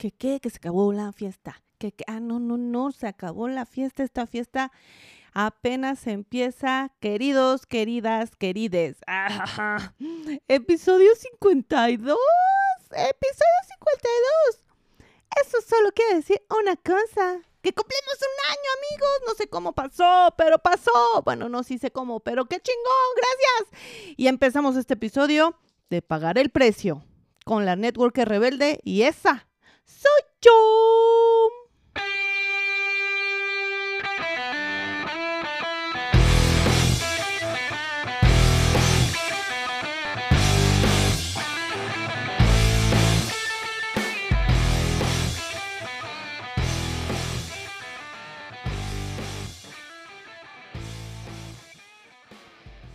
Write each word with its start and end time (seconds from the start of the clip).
¿Que 0.00 0.12
qué? 0.12 0.40
Que 0.40 0.48
se 0.48 0.56
acabó 0.56 0.94
la 0.94 1.12
fiesta. 1.12 1.62
Que, 1.76 1.92
que, 1.92 2.04
ah, 2.06 2.20
no, 2.20 2.40
no, 2.40 2.56
no, 2.56 2.90
se 2.90 3.06
acabó 3.06 3.48
la 3.48 3.66
fiesta. 3.66 4.02
Esta 4.02 4.26
fiesta 4.26 4.72
apenas 5.34 6.06
empieza. 6.06 6.90
Queridos, 7.00 7.66
queridas, 7.66 8.34
querides. 8.34 8.96
Episodio 10.48 11.14
52. 11.14 12.16
Episodio 12.92 13.58
52. 13.68 14.64
Eso 15.44 15.60
solo 15.60 15.90
quiere 15.92 16.14
decir 16.14 16.40
una 16.48 16.76
cosa. 16.76 17.42
Que 17.60 17.74
cumplimos 17.74 18.16
un 18.22 18.52
año, 18.52 18.70
amigos. 18.78 19.10
No 19.26 19.34
sé 19.34 19.48
cómo 19.48 19.74
pasó, 19.74 20.34
pero 20.38 20.58
pasó. 20.60 21.20
Bueno, 21.26 21.50
no 21.50 21.62
sí 21.62 21.76
sé 21.76 21.90
cómo, 21.90 22.20
pero 22.20 22.46
qué 22.46 22.58
chingón. 22.58 23.16
Gracias. 23.16 24.14
Y 24.16 24.28
empezamos 24.28 24.76
este 24.76 24.94
episodio 24.94 25.58
de 25.90 26.00
pagar 26.00 26.38
el 26.38 26.48
precio 26.48 27.04
con 27.44 27.66
la 27.66 27.76
network 27.76 28.16
rebelde 28.16 28.80
y 28.82 29.02
esa 29.02 29.49
soy 29.98 30.22
yo. 30.40 30.50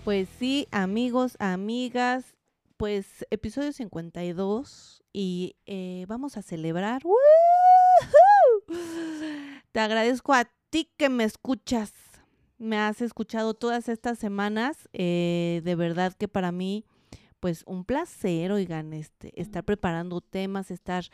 Pues 0.06 0.30
sí, 0.38 0.68
amigos, 0.70 1.36
amigas, 1.40 2.35
pues 2.78 3.26
episodio 3.30 3.72
52 3.72 5.04
y 5.14 5.56
eh, 5.66 6.06
vamos 6.08 6.38
a 6.38 6.42
celebrar. 6.42 7.02
Te 9.72 9.80
agradezco 9.80 10.34
a 10.34 10.50
ti 10.70 10.92
que 10.98 11.10
me 11.10 11.24
escuchas. 11.24 11.94
Me 12.58 12.78
has 12.78 13.02
escuchado 13.02 13.54
todas 13.54 13.90
estas 13.90 14.20
semanas. 14.20 14.90
Eh, 14.94 15.62
de 15.64 15.76
verdad 15.76 16.14
que 16.14 16.28
para 16.28 16.52
mí, 16.52 16.86
pues 17.40 17.64
un 17.66 17.86
placer, 17.86 18.52
oigan, 18.52 18.94
este, 18.94 19.40
estar 19.40 19.64
preparando 19.64 20.22
temas, 20.22 20.72
estar 20.72 21.06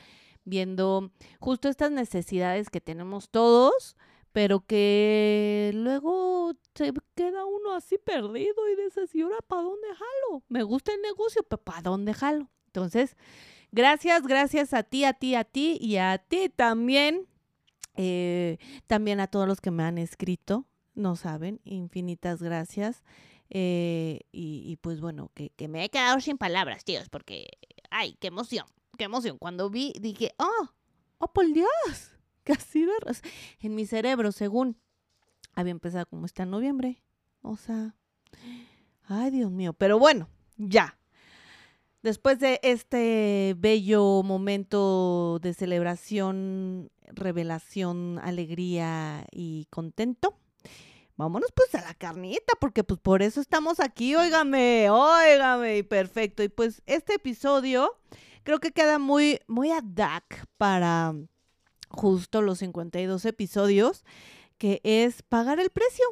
viendo 0.43 1.11
justo 1.39 1.69
estas 1.69 1.91
necesidades 1.91 2.69
que 2.69 2.81
tenemos 2.81 3.29
todos 3.29 3.95
pero 4.31 4.65
que 4.65 5.71
luego 5.73 6.53
se 6.75 6.93
queda 7.15 7.45
uno 7.45 7.73
así 7.73 7.97
perdido 7.97 8.69
y 8.69 8.81
dices, 8.81 9.13
¿y 9.13 9.21
ahora 9.21 9.37
para 9.47 9.63
dónde 9.63 9.87
jalo? 9.89 10.43
Me 10.47 10.63
gusta 10.63 10.93
el 10.93 11.01
negocio, 11.01 11.43
pero 11.43 11.61
¿para 11.61 11.81
dónde 11.81 12.13
jalo? 12.13 12.49
Entonces, 12.67 13.17
gracias, 13.71 14.25
gracias 14.25 14.73
a 14.73 14.83
ti, 14.83 15.03
a 15.03 15.13
ti, 15.13 15.35
a 15.35 15.43
ti 15.43 15.77
y 15.81 15.97
a 15.97 16.17
ti 16.17 16.49
también. 16.49 17.27
Eh, 17.97 18.57
también 18.87 19.19
a 19.19 19.27
todos 19.27 19.47
los 19.47 19.59
que 19.59 19.69
me 19.69 19.83
han 19.83 19.97
escrito, 19.97 20.65
no 20.95 21.17
saben, 21.17 21.59
infinitas 21.65 22.41
gracias. 22.41 23.03
Eh, 23.49 24.21
y, 24.31 24.77
pues 24.77 25.01
bueno, 25.01 25.29
que, 25.33 25.49
que, 25.49 25.67
me 25.67 25.83
he 25.83 25.89
quedado 25.89 26.21
sin 26.21 26.37
palabras, 26.37 26.85
tíos, 26.85 27.09
porque, 27.09 27.49
ay, 27.89 28.15
qué 28.21 28.27
emoción, 28.27 28.65
qué 28.97 29.03
emoción. 29.03 29.37
Cuando 29.37 29.69
vi, 29.69 29.93
dije, 29.99 30.33
oh, 30.37 30.69
oh, 31.17 31.33
por 31.33 31.51
Dios, 31.51 31.67
casi 32.43 32.85
de 32.85 32.93
en 33.59 33.75
mi 33.75 33.85
cerebro, 33.85 34.31
según 34.31 34.77
había 35.53 35.71
empezado 35.71 36.05
como 36.05 36.25
está 36.25 36.43
en 36.43 36.51
noviembre. 36.51 37.03
O 37.41 37.57
sea, 37.57 37.95
ay 39.05 39.31
Dios 39.31 39.51
mío, 39.51 39.73
pero 39.73 39.99
bueno, 39.99 40.29
ya. 40.57 40.97
Después 42.03 42.39
de 42.39 42.59
este 42.63 43.55
bello 43.57 44.23
momento 44.23 45.37
de 45.39 45.53
celebración, 45.53 46.89
revelación, 47.05 48.19
alegría 48.23 49.27
y 49.31 49.67
contento, 49.69 50.35
vámonos 51.15 51.51
pues 51.55 51.75
a 51.75 51.81
la 51.81 51.93
carnita, 51.93 52.53
porque 52.59 52.83
pues 52.83 52.99
por 52.99 53.21
eso 53.21 53.39
estamos 53.39 53.79
aquí, 53.79 54.15
óigame, 54.15 54.89
óigame, 54.89 55.83
perfecto. 55.83 56.41
Y 56.41 56.49
pues 56.49 56.81
este 56.87 57.15
episodio 57.15 57.99
creo 58.43 58.59
que 58.59 58.71
queda 58.71 58.97
muy, 58.97 59.39
muy 59.47 59.69
ad 59.71 59.83
para 60.57 61.13
justo 61.91 62.41
los 62.41 62.59
52 62.59 63.25
episodios, 63.25 64.03
que 64.57 64.81
es 64.83 65.21
pagar 65.23 65.59
el 65.59 65.69
precio. 65.69 66.05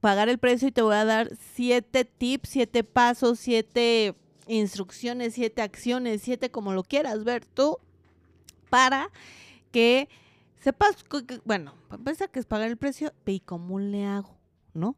Pagar 0.00 0.28
el 0.28 0.38
precio 0.38 0.68
y 0.68 0.72
te 0.72 0.82
voy 0.82 0.94
a 0.94 1.04
dar 1.04 1.30
siete 1.54 2.04
tips, 2.04 2.48
siete 2.48 2.84
pasos, 2.84 3.38
siete 3.38 4.16
instrucciones, 4.46 5.34
siete 5.34 5.62
acciones, 5.62 6.22
siete 6.22 6.50
como 6.50 6.72
lo 6.72 6.82
quieras 6.82 7.24
ver 7.24 7.44
tú, 7.44 7.78
para 8.68 9.10
que 9.70 10.08
sepas, 10.60 10.96
bueno, 11.44 11.74
para 11.88 12.28
que 12.28 12.40
es 12.40 12.46
pagar 12.46 12.68
el 12.68 12.76
precio, 12.76 13.12
y 13.26 13.40
cómo 13.40 13.78
le 13.78 14.04
hago, 14.04 14.38
¿no? 14.74 14.96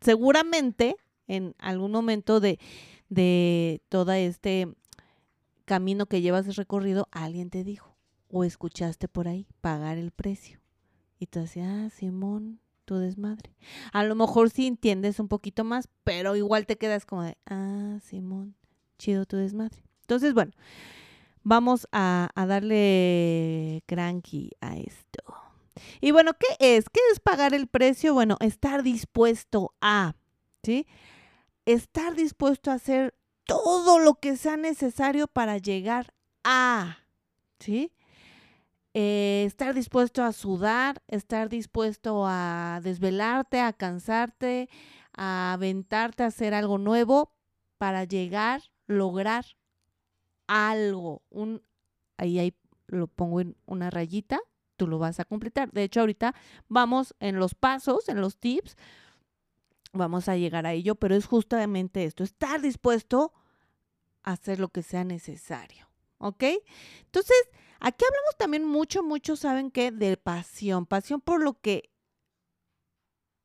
Seguramente 0.00 0.96
en 1.26 1.54
algún 1.58 1.90
momento 1.90 2.38
de, 2.38 2.58
de 3.08 3.80
todo 3.88 4.12
este 4.12 4.68
camino 5.64 6.06
que 6.06 6.20
llevas 6.20 6.54
recorrido, 6.56 7.08
alguien 7.10 7.50
te 7.50 7.64
dijo, 7.64 7.95
o 8.28 8.44
escuchaste 8.44 9.08
por 9.08 9.28
ahí 9.28 9.46
pagar 9.60 9.98
el 9.98 10.10
precio. 10.10 10.60
Y 11.18 11.26
tú 11.26 11.40
decías, 11.40 11.68
ah, 11.68 11.90
Simón, 11.90 12.60
tu 12.84 12.96
desmadre. 12.96 13.54
A 13.92 14.04
lo 14.04 14.14
mejor 14.14 14.50
sí 14.50 14.66
entiendes 14.66 15.18
un 15.18 15.28
poquito 15.28 15.64
más, 15.64 15.88
pero 16.04 16.36
igual 16.36 16.66
te 16.66 16.76
quedas 16.76 17.06
como 17.06 17.22
de, 17.22 17.36
ah, 17.46 17.98
Simón, 18.02 18.54
chido 18.98 19.26
tu 19.26 19.36
desmadre. 19.36 19.82
Entonces, 20.02 20.34
bueno, 20.34 20.52
vamos 21.42 21.88
a, 21.92 22.30
a 22.34 22.46
darle 22.46 23.82
cranky 23.86 24.50
a 24.60 24.76
esto. 24.76 25.24
Y 26.00 26.10
bueno, 26.10 26.32
¿qué 26.34 26.76
es? 26.76 26.88
¿Qué 26.88 27.00
es 27.12 27.20
pagar 27.20 27.54
el 27.54 27.66
precio? 27.66 28.14
Bueno, 28.14 28.36
estar 28.40 28.82
dispuesto 28.82 29.74
a, 29.80 30.14
¿sí? 30.62 30.86
Estar 31.64 32.14
dispuesto 32.14 32.70
a 32.70 32.74
hacer 32.74 33.14
todo 33.44 33.98
lo 33.98 34.14
que 34.14 34.36
sea 34.36 34.56
necesario 34.56 35.28
para 35.28 35.58
llegar 35.58 36.14
a, 36.44 36.98
¿sí? 37.58 37.92
Eh, 38.98 39.44
estar 39.44 39.74
dispuesto 39.74 40.24
a 40.24 40.32
sudar, 40.32 41.02
estar 41.06 41.50
dispuesto 41.50 42.24
a 42.26 42.80
desvelarte, 42.82 43.60
a 43.60 43.74
cansarte, 43.74 44.70
a 45.12 45.52
aventarte 45.52 46.22
a 46.22 46.28
hacer 46.28 46.54
algo 46.54 46.78
nuevo 46.78 47.30
para 47.76 48.04
llegar, 48.04 48.62
lograr 48.86 49.44
algo. 50.46 51.20
Un, 51.28 51.62
ahí, 52.16 52.38
ahí 52.38 52.54
lo 52.86 53.06
pongo 53.06 53.42
en 53.42 53.54
una 53.66 53.90
rayita, 53.90 54.40
tú 54.78 54.86
lo 54.88 54.98
vas 54.98 55.20
a 55.20 55.26
completar. 55.26 55.70
De 55.72 55.82
hecho, 55.82 56.00
ahorita 56.00 56.34
vamos 56.66 57.14
en 57.20 57.38
los 57.38 57.54
pasos, 57.54 58.08
en 58.08 58.22
los 58.22 58.38
tips, 58.38 58.78
vamos 59.92 60.26
a 60.30 60.38
llegar 60.38 60.64
a 60.64 60.72
ello, 60.72 60.94
pero 60.94 61.14
es 61.14 61.26
justamente 61.26 62.04
esto, 62.04 62.24
estar 62.24 62.62
dispuesto 62.62 63.34
a 64.22 64.32
hacer 64.32 64.58
lo 64.58 64.68
que 64.68 64.82
sea 64.82 65.04
necesario. 65.04 65.86
¿Ok? 66.16 66.44
Entonces, 67.04 67.36
Aquí 67.80 68.04
hablamos 68.04 68.36
también 68.36 68.64
mucho, 68.64 69.02
mucho, 69.02 69.36
¿saben 69.36 69.70
qué? 69.70 69.90
De 69.90 70.16
pasión. 70.16 70.86
Pasión 70.86 71.20
por 71.20 71.42
lo 71.42 71.60
que 71.60 71.90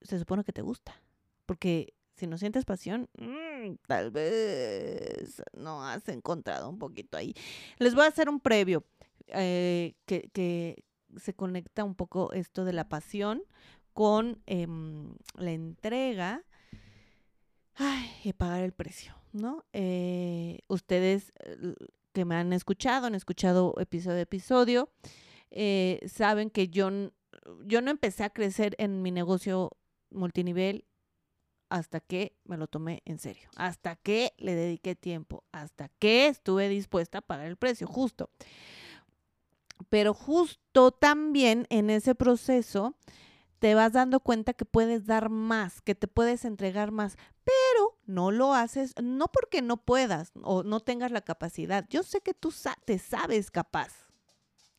se 0.01 0.19
supone 0.19 0.43
que 0.43 0.53
te 0.53 0.61
gusta. 0.61 1.01
Porque 1.45 1.93
si 2.15 2.27
no 2.27 2.37
sientes 2.37 2.65
pasión, 2.65 3.09
mm, 3.17 3.75
tal 3.87 4.11
vez 4.11 5.41
no 5.53 5.85
has 5.85 6.07
encontrado 6.09 6.69
un 6.69 6.79
poquito 6.79 7.17
ahí. 7.17 7.33
Les 7.77 7.95
voy 7.95 8.05
a 8.05 8.09
hacer 8.09 8.29
un 8.29 8.39
previo 8.39 8.85
eh, 9.27 9.95
que, 10.05 10.83
se 11.17 11.33
conecta 11.33 11.83
un 11.83 11.93
poco 11.93 12.31
esto 12.31 12.63
de 12.63 12.71
la 12.71 12.87
pasión 12.87 13.43
con 13.91 14.41
em, 14.45 15.13
la 15.35 15.51
entrega 15.51 16.45
ay, 17.75 18.09
y 18.23 18.31
pagar 18.31 18.61
el 18.61 18.71
precio, 18.71 19.13
¿no? 19.33 19.65
Eh, 19.73 20.59
ustedes 20.69 21.33
que 22.13 22.25
me 22.25 22.35
han 22.35 22.53
escuchado, 22.53 23.07
han 23.07 23.16
escuchado 23.16 23.73
episodio 23.79 24.17
a 24.17 24.22
episodio, 24.22 24.89
eh, 25.49 25.99
saben 26.08 26.49
que 26.49 26.69
yo, 26.69 26.90
yo 27.66 27.81
no 27.81 27.91
empecé 27.91 28.23
a 28.23 28.29
crecer 28.29 28.75
en 28.78 29.02
mi 29.02 29.11
negocio 29.11 29.72
multinivel 30.09 30.85
hasta 31.69 32.02
que 32.02 32.35
me 32.43 32.58
lo 32.58 32.67
tomé 32.67 33.02
en 33.05 33.17
serio, 33.17 33.49
hasta 33.55 33.96
que 33.96 34.34
le 34.37 34.55
dediqué 34.55 34.93
tiempo, 34.96 35.46
hasta 35.52 35.90
que 35.99 36.28
estuve 36.28 36.67
dispuesta 36.67 37.19
a 37.19 37.22
pagar 37.22 37.47
el 37.47 37.55
precio, 37.55 37.87
justo. 37.87 38.29
Pero 39.90 40.13
justo 40.13 40.91
también 40.91 41.66
en 41.69 41.90
ese 41.90 42.13
proceso 42.13 42.96
te 43.61 43.75
vas 43.75 43.93
dando 43.93 44.22
cuenta 44.22 44.53
que 44.53 44.66
puedes 44.66 45.05
dar 45.05 45.29
más, 45.29 45.84
que 45.84 45.93
te 45.93 46.08
puedes 46.08 46.46
entregar 46.46 46.90
más, 46.90 47.16
pero 47.43 47.96
no 48.08 48.31
lo 48.31 48.55
haces, 48.55 48.96
no 48.99 49.28
porque 49.28 49.61
no 49.61 49.78
puedas 49.78 50.31
o 50.41 50.63
no 50.63 50.79
tengas 50.79 51.11
la 51.11 51.22
capacidad. 51.22 51.85
Yo 51.87 52.02
sé 52.02 52.22
que 52.22 52.34
tú 52.34 52.52
te 52.85 52.97
sabes 52.97 53.52
capaz, 53.52 54.08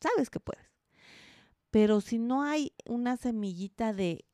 sabes 0.01 0.29
que 0.29 0.41
puedes, 0.41 0.69
pero 1.71 2.01
si 2.01 2.19
no 2.19 2.43
hay 2.43 2.73
una 2.85 3.15
semillita 3.15 3.93
de 3.93 4.25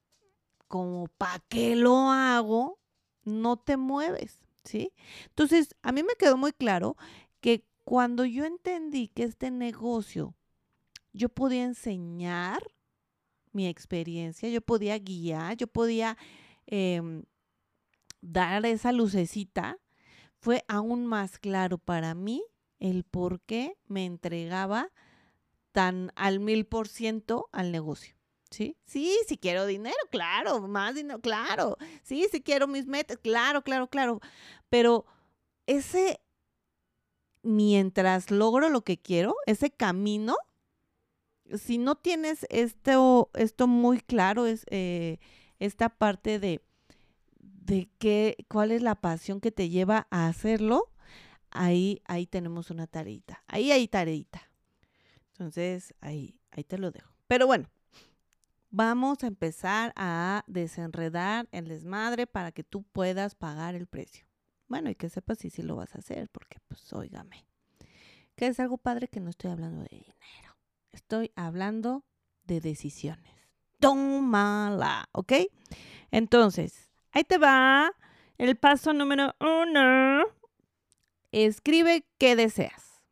como, 0.67 1.09
¿para 1.09 1.37
qué 1.47 1.75
lo 1.75 2.09
hago? 2.09 2.79
No 3.25 3.57
te 3.57 3.77
mueves, 3.77 4.39
¿sí? 4.63 4.91
Entonces, 5.25 5.75
a 5.83 5.91
mí 5.91 6.01
me 6.01 6.15
quedó 6.17 6.37
muy 6.37 6.53
claro 6.53 6.97
que 7.39 7.67
cuando 7.83 8.25
yo 8.25 8.45
entendí 8.45 9.09
que 9.09 9.25
este 9.25 9.51
negocio 9.51 10.33
yo 11.13 11.29
podía 11.29 11.65
enseñar 11.65 12.63
mi 13.59 13.67
experiencia, 13.67 14.47
yo 14.47 14.61
podía 14.61 14.97
guiar, 14.97 15.57
yo 15.57 15.67
podía 15.67 16.17
em, 16.65 17.23
dar 18.21 18.65
esa 18.65 18.93
lucecita, 18.93 19.77
fue 20.37 20.63
aún 20.69 21.05
más 21.05 21.39
claro 21.39 21.77
para 21.77 22.15
mí 22.15 22.41
el 22.79 23.03
por 23.03 23.41
qué 23.41 23.75
me 23.85 24.05
entregaba 24.05 24.93
tan 25.73 26.13
al 26.15 26.39
mil 26.39 26.65
por 26.67 26.87
ciento 26.87 27.49
al 27.51 27.73
negocio. 27.73 28.15
¿Sí? 28.49 28.77
Sí, 28.85 29.19
si 29.27 29.37
quiero 29.37 29.65
dinero, 29.65 29.97
claro, 30.09 30.61
más 30.61 30.95
dinero, 30.95 31.19
claro. 31.19 31.75
Sí, 32.01 32.25
si 32.31 32.41
quiero 32.41 32.65
mis 32.65 32.87
metas, 32.87 33.17
claro, 33.17 33.61
claro, 33.61 33.89
claro. 33.89 34.21
Pero 34.69 35.05
ese, 35.67 36.21
mientras 37.43 38.31
logro 38.31 38.69
lo 38.69 38.85
que 38.85 38.97
quiero, 38.97 39.35
ese 39.45 39.69
camino, 39.69 40.37
si 41.57 41.77
no 41.77 41.95
tienes 41.95 42.45
esto, 42.49 43.29
esto 43.33 43.67
muy 43.67 43.99
claro, 43.99 44.45
es 44.45 44.65
eh, 44.69 45.19
esta 45.59 45.89
parte 45.89 46.39
de, 46.39 46.61
de 47.39 47.89
qué, 47.97 48.45
cuál 48.47 48.71
es 48.71 48.81
la 48.81 48.95
pasión 48.95 49.41
que 49.41 49.51
te 49.51 49.69
lleva 49.69 50.07
a 50.11 50.27
hacerlo, 50.27 50.91
ahí, 51.51 52.01
ahí 52.05 52.27
tenemos 52.27 52.71
una 52.71 52.87
tareita. 52.87 53.43
Ahí 53.47 53.71
hay 53.71 53.87
tareita. 53.87 54.41
Entonces, 55.31 55.93
ahí, 56.01 56.39
ahí 56.51 56.63
te 56.63 56.77
lo 56.77 56.91
dejo. 56.91 57.11
Pero 57.27 57.47
bueno, 57.47 57.69
vamos 58.69 59.23
a 59.23 59.27
empezar 59.27 59.93
a 59.95 60.43
desenredar 60.47 61.47
el 61.51 61.67
desmadre 61.67 62.27
para 62.27 62.51
que 62.51 62.63
tú 62.63 62.83
puedas 62.83 63.35
pagar 63.35 63.75
el 63.75 63.87
precio. 63.87 64.25
Bueno, 64.67 64.89
y 64.89 64.95
que 64.95 65.09
sepas 65.09 65.39
si 65.39 65.49
sí 65.49 65.63
lo 65.63 65.75
vas 65.75 65.95
a 65.95 65.99
hacer, 65.99 66.29
porque 66.29 66.59
pues, 66.67 66.93
óigame, 66.93 67.45
que 68.35 68.47
es 68.47 68.59
algo 68.59 68.77
padre 68.77 69.07
que 69.07 69.19
no 69.19 69.29
estoy 69.29 69.51
hablando 69.51 69.81
de 69.81 69.89
dinero. 69.89 70.48
Estoy 70.91 71.31
hablando 71.35 72.03
de 72.43 72.61
decisiones. 72.61 73.33
Tómala, 73.79 75.07
¿ok? 75.11 75.33
Entonces, 76.11 76.89
ahí 77.11 77.23
te 77.23 77.37
va 77.37 77.91
el 78.37 78.55
paso 78.55 78.93
número 78.93 79.35
uno. 79.39 80.23
Escribe 81.31 82.05
qué 82.17 82.35
deseas. 82.35 83.03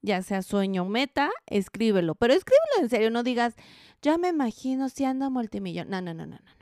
Ya 0.00 0.22
sea 0.22 0.42
sueño 0.42 0.82
o 0.82 0.88
meta, 0.88 1.30
escríbelo. 1.46 2.14
Pero 2.14 2.34
escríbelo 2.34 2.82
en 2.82 2.90
serio, 2.90 3.10
no 3.10 3.22
digas, 3.22 3.54
ya 4.02 4.18
me 4.18 4.28
imagino 4.28 4.88
siendo 4.88 5.30
multimillón. 5.30 5.88
No, 5.88 6.02
no, 6.02 6.12
no, 6.12 6.26
no, 6.26 6.36
no. 6.36 6.54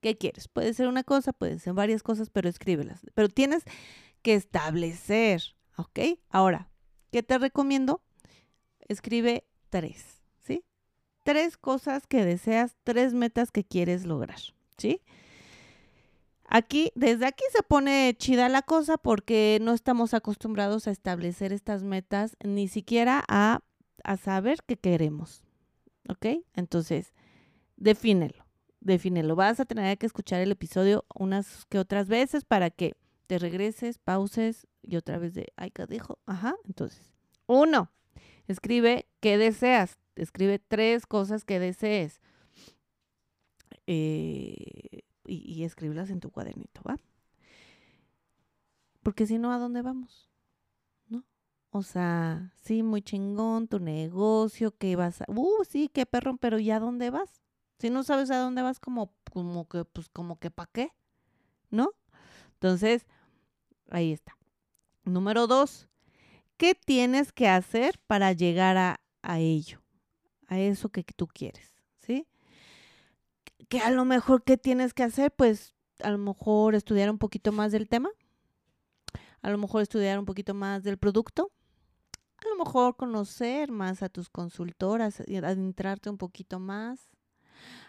¿Qué 0.00 0.16
quieres? 0.16 0.48
Puede 0.48 0.72
ser 0.72 0.88
una 0.88 1.04
cosa, 1.04 1.32
pueden 1.32 1.58
ser 1.58 1.74
varias 1.74 2.02
cosas, 2.02 2.30
pero 2.30 2.48
escríbelas. 2.48 3.00
Pero 3.14 3.28
tienes 3.28 3.64
que 4.22 4.34
establecer, 4.34 5.42
¿ok? 5.76 5.98
Ahora, 6.30 6.70
¿qué 7.10 7.22
te 7.22 7.38
recomiendo? 7.38 8.02
Escribe 8.90 9.44
tres, 9.70 10.20
¿sí? 10.40 10.64
Tres 11.22 11.56
cosas 11.56 12.06
que 12.06 12.24
deseas, 12.24 12.76
tres 12.84 13.14
metas 13.14 13.50
que 13.50 13.64
quieres 13.64 14.04
lograr, 14.04 14.40
¿sí? 14.76 15.00
Aquí, 16.46 16.90
desde 16.96 17.26
aquí 17.26 17.44
se 17.52 17.62
pone 17.62 18.14
chida 18.18 18.48
la 18.48 18.62
cosa 18.62 18.98
porque 18.98 19.58
no 19.62 19.72
estamos 19.72 20.14
acostumbrados 20.14 20.88
a 20.88 20.90
establecer 20.90 21.52
estas 21.52 21.84
metas, 21.84 22.36
ni 22.42 22.66
siquiera 22.66 23.22
a, 23.28 23.60
a 24.02 24.16
saber 24.16 24.58
qué 24.66 24.76
queremos. 24.76 25.44
¿Ok? 26.08 26.26
Entonces, 26.54 27.14
defínelo 27.76 28.50
defínelo. 28.80 29.36
Vas 29.36 29.60
a 29.60 29.64
tener 29.64 29.96
que 29.98 30.06
escuchar 30.06 30.40
el 30.40 30.52
episodio 30.52 31.04
unas 31.14 31.66
que 31.66 31.78
otras 31.78 32.08
veces 32.08 32.44
para 32.44 32.70
que 32.70 32.96
te 33.26 33.38
regreses, 33.38 33.98
pauses 33.98 34.66
y 34.82 34.96
otra 34.96 35.18
vez 35.18 35.34
de, 35.34 35.52
ay, 35.56 35.70
¿qué 35.70 35.86
dijo? 35.86 36.18
Ajá. 36.26 36.56
Entonces, 36.66 37.12
uno, 37.46 37.90
escribe 38.50 39.06
qué 39.20 39.38
deseas. 39.38 39.98
Escribe 40.16 40.58
tres 40.58 41.06
cosas 41.06 41.44
que 41.44 41.58
desees. 41.58 42.20
Eh, 43.86 45.02
y, 45.26 45.62
y 45.62 45.64
en 45.64 46.20
tu 46.20 46.30
cuadernito, 46.30 46.82
¿va? 46.86 46.96
Porque 49.02 49.26
si 49.26 49.38
no, 49.38 49.52
¿a 49.52 49.58
dónde 49.58 49.82
vamos? 49.82 50.28
¿No? 51.08 51.24
O 51.70 51.82
sea, 51.82 52.52
sí, 52.62 52.82
muy 52.82 53.02
chingón 53.02 53.68
tu 53.68 53.78
negocio, 53.78 54.76
que 54.76 54.96
vas 54.96 55.22
a... 55.22 55.24
Uh, 55.28 55.64
sí, 55.68 55.88
qué 55.92 56.04
perro, 56.06 56.36
pero 56.36 56.58
¿ya 56.58 56.78
dónde 56.80 57.10
vas? 57.10 57.42
Si 57.78 57.88
no 57.88 58.02
sabes 58.02 58.30
a 58.30 58.38
dónde 58.38 58.62
vas, 58.62 58.78
como, 58.78 59.14
como 59.32 59.66
que, 59.66 59.84
pues, 59.84 60.08
como 60.10 60.38
que 60.38 60.50
para 60.50 60.70
qué, 60.70 60.92
¿no? 61.70 61.92
Entonces, 62.54 63.06
ahí 63.88 64.12
está. 64.12 64.36
Número 65.04 65.46
dos, 65.46 65.88
¿qué 66.60 66.74
tienes 66.74 67.32
que 67.32 67.48
hacer 67.48 67.98
para 68.06 68.34
llegar 68.34 68.76
a, 68.76 69.00
a 69.22 69.38
ello? 69.38 69.80
A 70.46 70.58
eso 70.58 70.90
que 70.90 71.02
tú 71.02 71.26
quieres, 71.26 71.72
¿sí? 72.00 72.26
Que 73.70 73.80
a 73.80 73.90
lo 73.90 74.04
mejor, 74.04 74.44
¿qué 74.44 74.58
tienes 74.58 74.92
que 74.92 75.02
hacer? 75.02 75.32
Pues 75.32 75.72
a 76.02 76.10
lo 76.10 76.18
mejor 76.18 76.74
estudiar 76.74 77.08
un 77.08 77.16
poquito 77.16 77.50
más 77.50 77.72
del 77.72 77.88
tema, 77.88 78.10
a 79.40 79.48
lo 79.48 79.56
mejor 79.56 79.80
estudiar 79.80 80.18
un 80.18 80.26
poquito 80.26 80.52
más 80.52 80.82
del 80.82 80.98
producto, 80.98 81.50
a 82.36 82.48
lo 82.50 82.62
mejor 82.62 82.94
conocer 82.94 83.70
más 83.70 84.02
a 84.02 84.10
tus 84.10 84.28
consultoras, 84.28 85.20
adentrarte 85.20 86.10
un 86.10 86.18
poquito 86.18 86.60
más, 86.60 87.08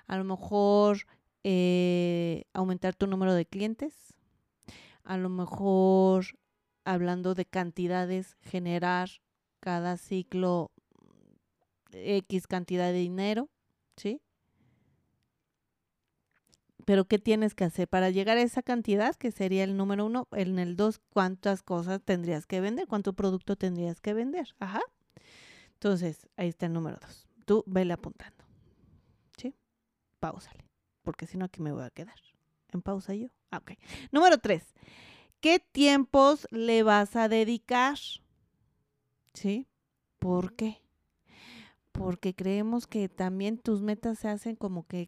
a 0.08 0.16
lo 0.16 0.24
mejor 0.24 1.08
eh, 1.44 2.46
aumentar 2.54 2.96
tu 2.96 3.06
número 3.06 3.34
de 3.34 3.46
clientes, 3.46 4.14
a 5.04 5.18
lo 5.18 5.28
mejor 5.28 6.40
hablando 6.84 7.34
de 7.34 7.46
cantidades, 7.46 8.38
generar 8.42 9.10
cada 9.60 9.98
ciclo 9.98 10.72
X 11.92 12.48
cantidad 12.48 12.92
de 12.92 13.00
dinero, 13.00 13.50
¿sí? 13.98 14.22
Pero 16.86 17.06
¿qué 17.06 17.20
tienes 17.20 17.54
que 17.54 17.64
hacer 17.64 17.88
para 17.88 18.10
llegar 18.10 18.38
a 18.38 18.42
esa 18.42 18.64
cantidad, 18.64 19.16
que 19.16 19.32
sería 19.32 19.64
el 19.64 19.78
número 19.78 20.06
uno? 20.06 20.28
En 20.32 20.58
el 20.58 20.76
dos, 20.76 21.00
¿cuántas 21.10 21.62
cosas 21.62 22.02
tendrías 22.04 22.48
que 22.48 22.60
vender? 22.60 22.88
¿Cuánto 22.88 23.14
producto 23.14 23.56
tendrías 23.56 24.02
que 24.02 24.14
vender? 24.14 24.56
Ajá. 24.60 24.82
Entonces, 25.74 26.28
ahí 26.38 26.48
está 26.50 26.66
el 26.66 26.74
número 26.74 26.98
dos. 27.00 27.28
Tú 27.46 27.64
vele 27.68 27.94
apuntando 27.94 28.42
pausale, 30.22 30.70
porque 31.02 31.26
si 31.26 31.38
no 31.38 31.46
aquí 31.46 31.62
me 31.62 31.74
voy 31.74 31.84
a 31.84 31.90
quedar. 31.90 32.16
En 32.70 32.82
pausa 32.82 33.14
yo. 33.14 33.28
Ah, 33.50 33.58
ok. 33.58 33.72
Número 34.12 34.38
tres. 34.38 34.64
¿Qué 35.42 35.58
tiempos 35.60 36.48
le 36.52 36.84
vas 36.84 37.16
a 37.16 37.28
dedicar? 37.28 37.98
¿Sí? 39.34 39.66
¿Por 40.20 40.54
qué? 40.54 40.84
Porque 41.92 42.36
creemos 42.36 42.86
que 42.86 43.10
también 43.10 43.58
tus 43.58 43.82
metas 43.82 44.20
se 44.20 44.28
hacen 44.28 44.56
como 44.56 44.86
que, 44.86 45.08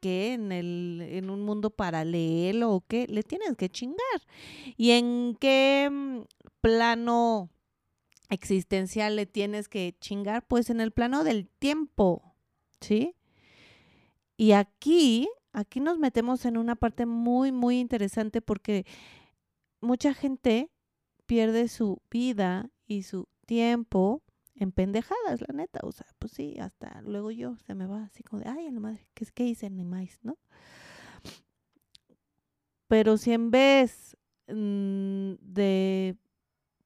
que, 0.00 0.32
en, 0.32 0.52
el, 0.52 1.02
en 1.02 1.28
un 1.28 1.42
mundo 1.42 1.68
paralelo 1.68 2.72
o 2.72 2.80
que 2.80 3.06
le 3.08 3.22
tienes 3.22 3.56
que 3.58 3.68
chingar. 3.68 3.98
¿Y 4.78 4.92
en 4.92 5.36
qué 5.38 5.88
mm, 5.92 6.20
plano 6.62 7.50
existencial 8.30 9.16
le 9.16 9.26
tienes 9.26 9.68
que 9.68 9.94
chingar? 10.00 10.46
Pues 10.46 10.70
en 10.70 10.80
el 10.80 10.92
plano 10.92 11.24
del 11.24 11.46
tiempo, 11.46 12.34
¿sí? 12.80 13.14
Y 14.38 14.52
aquí, 14.52 15.28
aquí 15.52 15.80
nos 15.80 15.98
metemos 15.98 16.46
en 16.46 16.56
una 16.56 16.74
parte 16.74 17.04
muy, 17.04 17.52
muy 17.52 17.80
interesante 17.80 18.40
porque 18.40 18.86
mucha 19.80 20.14
gente 20.14 20.70
pierde 21.26 21.68
su 21.68 22.02
vida 22.10 22.70
y 22.86 23.02
su 23.02 23.28
tiempo 23.46 24.22
en 24.54 24.72
pendejadas, 24.72 25.40
la 25.46 25.54
neta. 25.54 25.80
O 25.82 25.92
sea, 25.92 26.06
pues 26.18 26.32
sí, 26.32 26.56
hasta 26.58 27.00
luego 27.02 27.30
yo 27.30 27.56
se 27.58 27.74
me 27.74 27.86
va 27.86 28.04
así 28.04 28.22
como 28.22 28.42
de, 28.42 28.48
ay, 28.48 28.70
la 28.70 28.80
madre, 28.80 29.06
¿qué, 29.14 29.26
qué 29.34 29.44
hice 29.44 29.70
ni 29.70 29.84
más, 29.84 30.18
no? 30.22 30.38
Pero 32.88 33.18
si 33.18 33.32
en 33.32 33.50
vez 33.50 34.16
mm, 34.48 35.34
de 35.40 36.16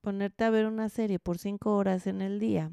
ponerte 0.00 0.44
a 0.44 0.50
ver 0.50 0.66
una 0.66 0.88
serie 0.88 1.18
por 1.18 1.38
cinco 1.38 1.76
horas 1.76 2.06
en 2.06 2.20
el 2.20 2.40
día, 2.40 2.72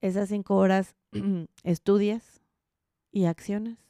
esas 0.00 0.28
cinco 0.28 0.56
horas 0.56 0.96
estudias 1.62 2.42
y 3.12 3.26
acciones. 3.26 3.89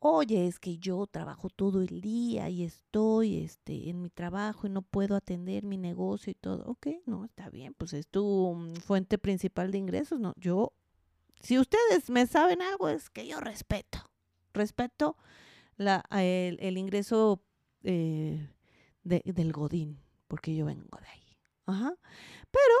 Oye, 0.00 0.46
es 0.46 0.60
que 0.60 0.78
yo 0.78 1.06
trabajo 1.08 1.50
todo 1.50 1.82
el 1.82 2.00
día 2.00 2.48
y 2.48 2.62
estoy 2.62 3.38
este, 3.38 3.90
en 3.90 4.00
mi 4.00 4.10
trabajo 4.10 4.66
y 4.66 4.70
no 4.70 4.82
puedo 4.82 5.16
atender 5.16 5.64
mi 5.64 5.76
negocio 5.76 6.30
y 6.30 6.34
todo. 6.34 6.64
Ok, 6.66 6.86
no, 7.06 7.24
está 7.24 7.50
bien, 7.50 7.74
pues 7.74 7.92
es 7.94 8.06
tu 8.06 8.54
mm, 8.54 8.76
fuente 8.76 9.18
principal 9.18 9.72
de 9.72 9.78
ingresos. 9.78 10.20
No, 10.20 10.34
yo, 10.36 10.72
si 11.40 11.58
ustedes 11.58 12.10
me 12.10 12.26
saben 12.28 12.62
algo, 12.62 12.88
es 12.88 13.10
que 13.10 13.26
yo 13.26 13.40
respeto, 13.40 13.98
respeto 14.52 15.16
la, 15.76 16.04
el, 16.10 16.78
ingreso 16.78 17.42
eh, 17.82 18.48
del 19.02 19.52
Godín, 19.52 20.00
porque 20.28 20.54
yo 20.54 20.66
vengo 20.66 20.98
de 21.00 21.08
ahí. 21.08 21.36
Ajá. 21.66 21.94
Pero 22.52 22.74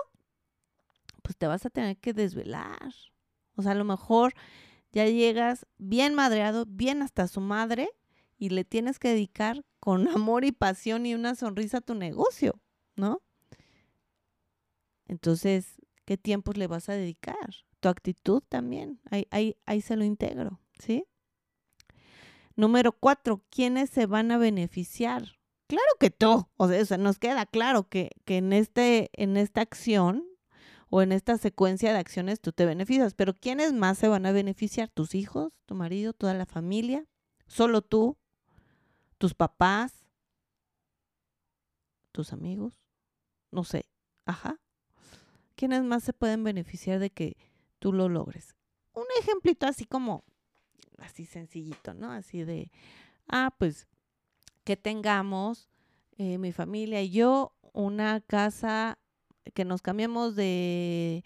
pues 1.22 1.36
te 1.36 1.48
vas 1.48 1.66
a 1.66 1.70
tener 1.70 1.96
que 1.96 2.12
desvelar. 2.12 2.94
O 3.56 3.62
sea, 3.62 3.72
a 3.72 3.74
lo 3.74 3.84
mejor 3.84 4.34
ya 4.92 5.06
llegas 5.06 5.66
bien 5.78 6.14
madreado, 6.14 6.64
bien 6.66 7.02
hasta 7.02 7.28
su 7.28 7.40
madre, 7.40 7.90
y 8.38 8.50
le 8.50 8.64
tienes 8.64 8.98
que 8.98 9.08
dedicar 9.08 9.64
con 9.80 10.08
amor 10.08 10.44
y 10.44 10.52
pasión 10.52 11.06
y 11.06 11.14
una 11.14 11.34
sonrisa 11.34 11.78
a 11.78 11.82
tu 11.82 11.94
negocio, 11.94 12.60
¿no? 12.96 13.22
Entonces, 15.06 15.78
¿Qué 16.08 16.16
tiempos 16.16 16.56
le 16.56 16.66
vas 16.68 16.88
a 16.88 16.94
dedicar? 16.94 17.50
Tu 17.80 17.88
actitud 17.90 18.42
también. 18.48 18.98
Ahí, 19.10 19.26
ahí, 19.30 19.58
ahí 19.66 19.82
se 19.82 19.94
lo 19.94 20.04
integro, 20.04 20.58
¿sí? 20.78 21.04
Número 22.56 22.92
cuatro, 22.92 23.44
¿quiénes 23.50 23.90
se 23.90 24.06
van 24.06 24.30
a 24.30 24.38
beneficiar? 24.38 25.36
Claro 25.66 25.84
que 26.00 26.08
tú. 26.08 26.48
O 26.56 26.66
sea, 26.66 26.96
nos 26.96 27.18
queda 27.18 27.44
claro 27.44 27.90
que, 27.90 28.12
que 28.24 28.38
en, 28.38 28.54
este, 28.54 29.10
en 29.22 29.36
esta 29.36 29.60
acción 29.60 30.24
o 30.90 31.02
en 31.02 31.12
esta 31.12 31.36
secuencia 31.38 31.92
de 31.92 31.98
acciones 31.98 32.40
tú 32.40 32.52
te 32.52 32.66
beneficias, 32.66 33.14
pero 33.14 33.34
¿quiénes 33.34 33.72
más 33.72 33.98
se 33.98 34.08
van 34.08 34.26
a 34.26 34.32
beneficiar? 34.32 34.88
¿Tus 34.88 35.14
hijos, 35.14 35.52
tu 35.66 35.74
marido, 35.74 36.12
toda 36.12 36.34
la 36.34 36.46
familia? 36.46 37.06
¿Solo 37.46 37.82
tú? 37.82 38.16
¿Tus 39.18 39.34
papás? 39.34 40.04
¿Tus 42.12 42.32
amigos? 42.32 42.80
No 43.50 43.64
sé. 43.64 43.86
Ajá. 44.24 44.60
¿Quiénes 45.56 45.82
más 45.82 46.04
se 46.04 46.12
pueden 46.12 46.44
beneficiar 46.44 46.98
de 46.98 47.10
que 47.10 47.36
tú 47.78 47.92
lo 47.92 48.08
logres? 48.08 48.54
Un 48.92 49.06
ejemplito 49.20 49.66
así 49.66 49.84
como, 49.84 50.24
así 50.98 51.24
sencillito, 51.24 51.94
¿no? 51.94 52.12
Así 52.12 52.44
de, 52.44 52.70
ah, 53.28 53.54
pues 53.58 53.86
que 54.64 54.76
tengamos 54.76 55.68
eh, 56.16 56.38
mi 56.38 56.52
familia 56.52 57.02
y 57.02 57.10
yo 57.10 57.54
una 57.72 58.20
casa 58.20 58.98
que 59.54 59.64
nos 59.64 59.82
cambiemos 59.82 60.36
de 60.36 61.24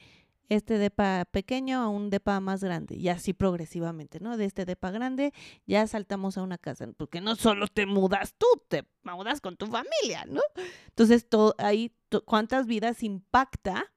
este 0.49 0.79
depa 0.79 1.25
pequeño 1.31 1.81
a 1.81 1.89
un 1.89 2.11
depa 2.11 2.39
más 2.41 2.63
grande 2.63 2.97
y 2.97 3.09
así 3.09 3.33
progresivamente, 3.33 4.21
¿no? 4.21 4.37
De 4.37 4.45
este 4.45 4.65
depa 4.65 4.91
grande 4.91 5.33
ya 5.67 5.87
saltamos 5.87 6.37
a 6.37 6.43
una 6.43 6.59
casa, 6.59 6.87
porque 6.97 7.21
no 7.21 7.37
solo 7.37 7.69
te 7.69 7.87
mudas 7.87 8.35
tú, 8.37 8.47
te 8.69 8.85
mudas 9.03 9.41
con 9.41 9.57
tu 9.57 9.67
familia, 9.67 10.25
¿no? 10.29 10.43
Entonces, 10.89 11.29
todo, 11.29 11.55
ahí, 11.59 11.95
¿cuántas 12.25 12.67
vidas 12.67 13.03
impacta? 13.03 13.93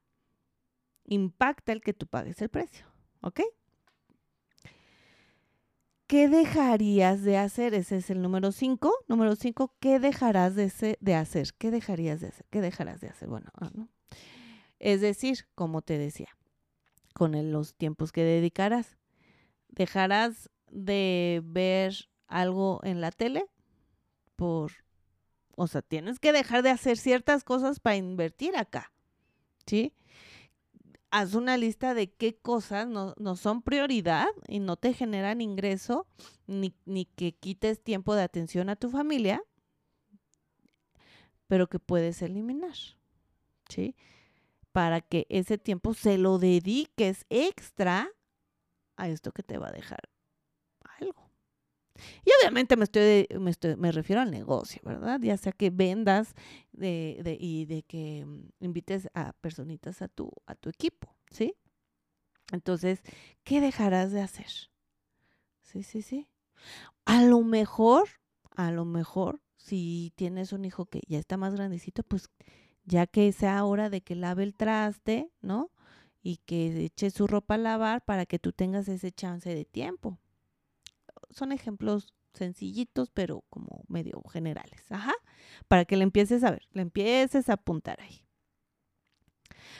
Impacta 1.07 1.72
el 1.72 1.81
que 1.81 1.93
tú 1.93 2.07
pagues 2.07 2.41
el 2.41 2.50
precio, 2.50 2.88
¿ok? 3.22 3.41
¿Qué 6.07 6.29
dejarías 6.29 7.24
de 7.24 7.38
hacer? 7.38 7.74
Ese 7.74 7.98
es 7.98 8.12
el 8.12 8.22
número 8.22 8.51
5. 8.51 8.93
Número 9.07 9.36
5, 9.36 9.75
¿qué 9.79 10.00
dejarás 10.00 10.55
de, 10.55 10.98
de, 11.00 11.15
hacer? 11.15 11.50
¿Qué 11.57 11.72
dejarías 11.72 12.22
de 12.22 12.27
hacer? 12.27 12.45
¿Qué 12.51 12.62
dejarás 12.62 13.01
de 13.01 13.10
hacer? 13.10 13.27
Bueno, 13.27 13.50
ah, 13.60 13.72
¿no? 13.74 13.89
Es 14.79 15.01
decir, 15.01 15.48
como 15.55 15.82
te 15.82 15.98
decía, 15.98 16.29
con 17.13 17.51
los 17.51 17.75
tiempos 17.75 18.12
que 18.12 18.24
dedicarás, 18.24 18.98
dejarás 19.70 20.50
de 20.70 21.41
ver 21.44 22.10
algo 22.27 22.82
en 22.84 23.01
la 23.01 23.12
tele 23.12 23.46
por, 24.36 24.72
o 25.55 25.67
sea, 25.67 25.82
tienes 25.82 26.20
que 26.20 26.34
dejar 26.34 26.63
de 26.63 26.72
hacer 26.72 26.98
ciertas 26.98 27.44
cosas 27.44 27.79
para 27.79 27.96
invertir 27.96 28.58
acá, 28.58 28.91
¿sí? 29.65 29.94
Haz 31.12 31.34
una 31.36 31.55
lista 31.55 31.94
de 31.94 32.12
qué 32.12 32.36
cosas 32.36 32.88
no, 32.88 33.13
no 33.17 33.38
son 33.38 33.62
prioridad 33.62 34.27
y 34.48 34.60
no 34.60 34.75
te 34.75 34.94
generan 34.94 35.39
ingreso, 35.39 36.08
ni, 36.48 36.75
ni 36.86 37.05
que 37.05 37.34
quites 37.34 37.82
tiempo 37.82 38.15
de 38.15 38.24
atención 38.24 38.70
a 38.70 38.75
tu 38.75 38.89
familia, 38.89 39.41
pero 41.48 41.67
que 41.67 41.79
puedes 41.79 42.22
eliminar, 42.22 42.75
¿sí? 43.70 43.96
Para 44.75 45.00
que 45.00 45.25
ese 45.29 45.58
tiempo 45.58 45.94
se 45.94 46.17
lo 46.17 46.38
dediques 46.38 47.25
extra 47.29 48.10
a 48.98 49.08
esto 49.08 49.32
que 49.32 49.41
te 49.41 49.58
va 49.58 49.70
a 49.70 49.72
dejar 49.72 50.01
algo. 51.00 51.32
Y 52.25 52.29
obviamente 52.41 52.75
me 52.75 52.84
estoy, 52.84 53.25
me, 53.39 53.51
estoy, 53.51 53.77
me 53.77 53.94
refiero 53.94 54.22
al 54.22 54.32
negocio, 54.32 54.82
¿verdad? 54.84 55.22
Ya 55.22 55.38
sea 55.38 55.53
que 55.53 55.70
vendas 55.70 56.36
de, 56.74 57.22
de, 57.24 57.38
y 57.39 57.63
de 57.67 57.84
que 57.84 58.25
mm, 58.25 58.50
invites 58.65 59.08
a 59.13 59.32
personitas 59.39 60.01
a 60.01 60.10
tu, 60.10 60.29
a 60.46 60.55
tu 60.55 60.67
equipo, 60.67 61.15
¿sí? 61.32 61.55
Entonces, 62.51 63.01
¿qué 63.46 63.62
dejarás 63.62 64.12
de 64.12 64.24
hacer? 64.24 64.51
Sí, 65.62 65.84
sí, 65.84 66.01
sí. 66.01 66.27
A 67.05 67.24
lo 67.24 67.39
mejor, 67.44 68.10
a 68.58 68.72
lo 68.72 68.84
mejor, 68.84 69.39
si 69.55 70.12
tienes 70.17 70.51
un 70.51 70.65
hijo 70.65 70.86
que 70.88 71.00
ya 71.08 71.17
está 71.17 71.38
más 71.38 71.55
grandecito, 71.55 72.03
pues 72.03 72.29
ya 72.85 73.07
que 73.07 73.31
sea 73.31 73.65
hora 73.65 73.89
de 73.89 74.01
que 74.01 74.15
lave 74.15 74.43
el 74.43 74.53
traste, 74.55 75.31
¿no? 75.41 75.71
Y 76.21 76.37
que 76.37 76.85
eche 76.85 77.09
su 77.11 77.27
ropa 77.27 77.55
a 77.55 77.57
lavar 77.57 78.03
para 78.03 78.25
que 78.25 78.39
tú 78.39 78.51
tengas 78.51 78.87
ese 78.87 79.11
chance 79.11 79.53
de 79.53 79.65
tiempo. 79.65 80.17
Son 81.29 81.51
ejemplos 81.51 82.13
sencillitos, 82.33 83.09
pero 83.11 83.43
como 83.49 83.83
medio 83.87 84.21
generales. 84.31 84.91
Ajá. 84.91 85.13
Para 85.67 85.85
que 85.85 85.97
le 85.97 86.03
empieces 86.03 86.43
a 86.43 86.51
ver, 86.51 86.67
le 86.71 86.81
empieces 86.81 87.49
a 87.49 87.53
apuntar 87.53 88.01
ahí. 88.01 88.25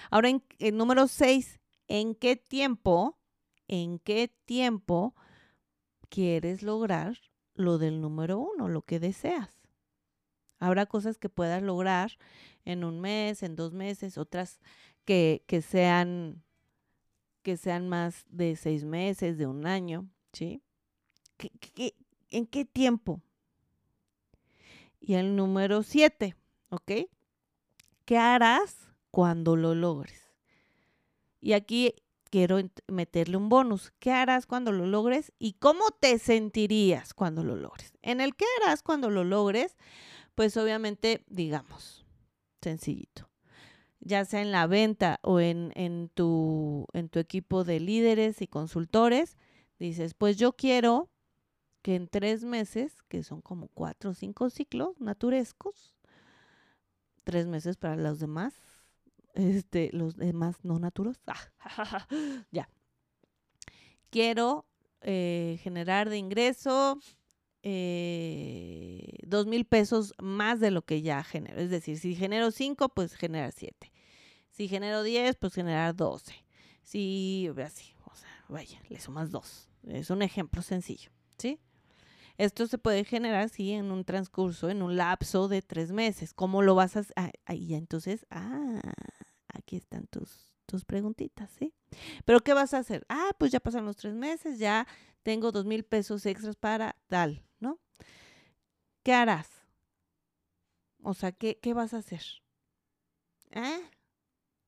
Ahora, 0.10 0.30
en, 0.30 0.44
el 0.60 0.78
número 0.78 1.08
seis, 1.08 1.60
¿en 1.88 2.16
qué 2.16 2.36
tiempo, 2.36 3.18
en 3.68 4.00
qué 4.00 4.34
tiempo 4.46 5.16
quieres 6.10 6.64
lograr 6.64 7.18
lo 7.54 7.78
del 7.78 8.02
número 8.02 8.40
uno, 8.40 8.68
lo 8.68 8.82
que 8.82 9.00
deseas? 9.00 9.55
Habrá 10.60 10.86
cosas 10.86 11.18
que 11.18 11.30
puedas 11.30 11.62
lograr 11.62 12.18
en 12.64 12.84
un 12.84 13.00
mes, 13.02 13.44
en 13.44 13.56
dos 13.56 13.74
meses, 13.74 14.18
otras 14.18 14.60
que, 15.06 15.44
que 15.48 15.62
sean 15.62 16.44
que 17.44 17.58
sean 17.58 17.88
más 17.88 18.26
de 18.30 18.56
seis 18.56 18.84
meses, 18.86 19.38
de 19.38 19.46
un 19.46 19.68
año, 19.68 20.10
¿sí? 20.34 20.64
en 22.32 22.48
qué 22.48 22.66
tiempo? 22.66 23.22
Y 25.00 25.14
el 25.14 25.36
número 25.36 25.84
siete, 25.84 26.36
¿ok? 26.70 26.92
¿Qué 28.06 28.18
harás 28.18 28.90
cuando 29.12 29.56
lo 29.56 29.76
logres? 29.76 30.32
Y 31.40 31.54
aquí 31.54 31.94
quiero 32.32 32.58
meterle 32.88 33.38
un 33.38 33.50
bonus. 33.50 33.94
¿Qué 34.00 34.12
harás 34.12 34.48
cuando 34.48 34.72
lo 34.72 34.88
logres 34.88 35.32
y 35.38 35.54
cómo 35.54 35.92
te 36.00 36.18
sentirías 36.18 37.14
cuando 37.14 37.44
lo 37.44 37.56
logres? 37.56 37.94
En 38.02 38.22
el 38.22 38.36
qué 38.36 38.46
harás 38.60 38.82
cuando 38.82 39.12
lo 39.12 39.24
logres, 39.24 39.78
pues 40.36 40.58
obviamente, 40.58 41.24
digamos, 41.28 42.06
sencillito. 42.62 43.30
Ya 44.00 44.24
sea 44.26 44.42
en 44.42 44.52
la 44.52 44.68
venta 44.68 45.20
o 45.24 45.40
en, 45.40 45.72
en, 45.76 46.10
tu, 46.10 46.86
en 46.94 47.10
tu 47.10 47.20
equipo 47.20 47.64
de 47.64 47.80
líderes 47.80 48.42
y 48.42 48.48
consultores, 48.48 49.38
dices, 49.80 50.14
pues 50.14 50.38
yo 50.38 50.54
quiero 50.54 51.10
que 51.82 51.96
en 51.96 52.08
tres 52.08 52.44
meses, 52.44 53.02
que 53.08 53.24
son 53.24 53.42
como 53.42 53.68
cuatro 53.70 54.12
o 54.12 54.14
cinco 54.14 54.50
ciclos 54.50 55.00
naturescos, 55.00 55.96
tres 57.24 57.48
meses 57.48 57.78
para 57.78 57.96
los 57.96 58.20
demás, 58.20 58.54
este, 59.34 59.90
los 59.94 60.16
demás 60.16 60.58
no 60.64 60.80
naturos, 60.80 61.20
ya. 62.52 62.70
Quiero 64.10 64.66
eh, 65.02 65.60
generar 65.62 66.10
de 66.10 66.18
ingreso 66.18 67.00
dos 69.24 69.48
mil 69.48 69.66
pesos 69.66 70.14
más 70.22 70.60
de 70.60 70.72
lo 70.72 70.84
que 70.84 71.02
ya 71.02 71.24
genero. 71.24 71.60
Es 71.60 71.70
decir, 71.70 71.98
si 71.98 72.16
genero 72.16 72.52
cinco, 72.52 72.90
pues 72.90 73.16
generar 73.16 73.52
siete. 73.52 73.92
Si 74.52 74.68
genero 74.68 75.04
diez, 75.04 75.36
pues 75.36 75.54
generar 75.54 75.96
doce. 75.96 76.46
Si, 76.84 77.50
así, 77.64 77.94
o 78.06 78.16
sea, 78.16 78.46
vaya, 78.48 78.80
le 78.90 79.00
sumas 79.00 79.32
dos. 79.32 79.70
Es 79.88 80.10
un 80.10 80.22
ejemplo 80.22 80.62
sencillo, 80.62 81.12
¿sí? 81.38 81.60
Esto 82.38 82.68
se 82.68 82.78
puede 82.78 83.06
generar, 83.06 83.50
sí, 83.50 83.72
en 83.72 83.92
un 83.92 84.04
transcurso, 84.04 84.70
en 84.70 84.82
un 84.82 84.98
lapso 84.98 85.48
de 85.48 85.62
tres 85.62 85.92
meses. 85.92 86.34
¿Cómo 86.34 86.62
lo 86.62 86.76
vas 86.76 86.96
a 86.96 87.00
hacer? 87.00 87.14
Ah, 87.16 87.32
ahí 87.46 87.74
entonces, 87.74 88.26
ah, 88.30 88.82
aquí 89.48 89.78
están 89.78 90.08
tus, 90.08 90.52
tus 90.66 90.84
preguntitas, 90.86 91.50
¿sí? 91.58 91.74
Pero 92.26 92.42
¿qué 92.42 92.54
vas 92.54 92.74
a 92.74 92.80
hacer? 92.80 93.06
Ah, 93.10 93.32
pues 93.40 93.52
ya 93.52 93.60
pasan 93.60 93.86
los 93.86 93.96
tres 93.96 94.16
meses, 94.16 94.60
ya 94.60 94.86
tengo 95.24 95.52
dos 95.52 95.66
mil 95.66 95.86
pesos 95.86 96.26
extras 96.26 96.56
para 96.56 96.98
tal, 97.08 97.45
¿qué 99.06 99.14
harás? 99.14 99.48
O 101.04 101.14
sea, 101.14 101.32
¿qué, 101.32 101.60
qué 101.62 101.76
vas 101.76 101.94
a 101.94 102.00
hacer? 102.00 102.24
¿Eh? 103.52 103.82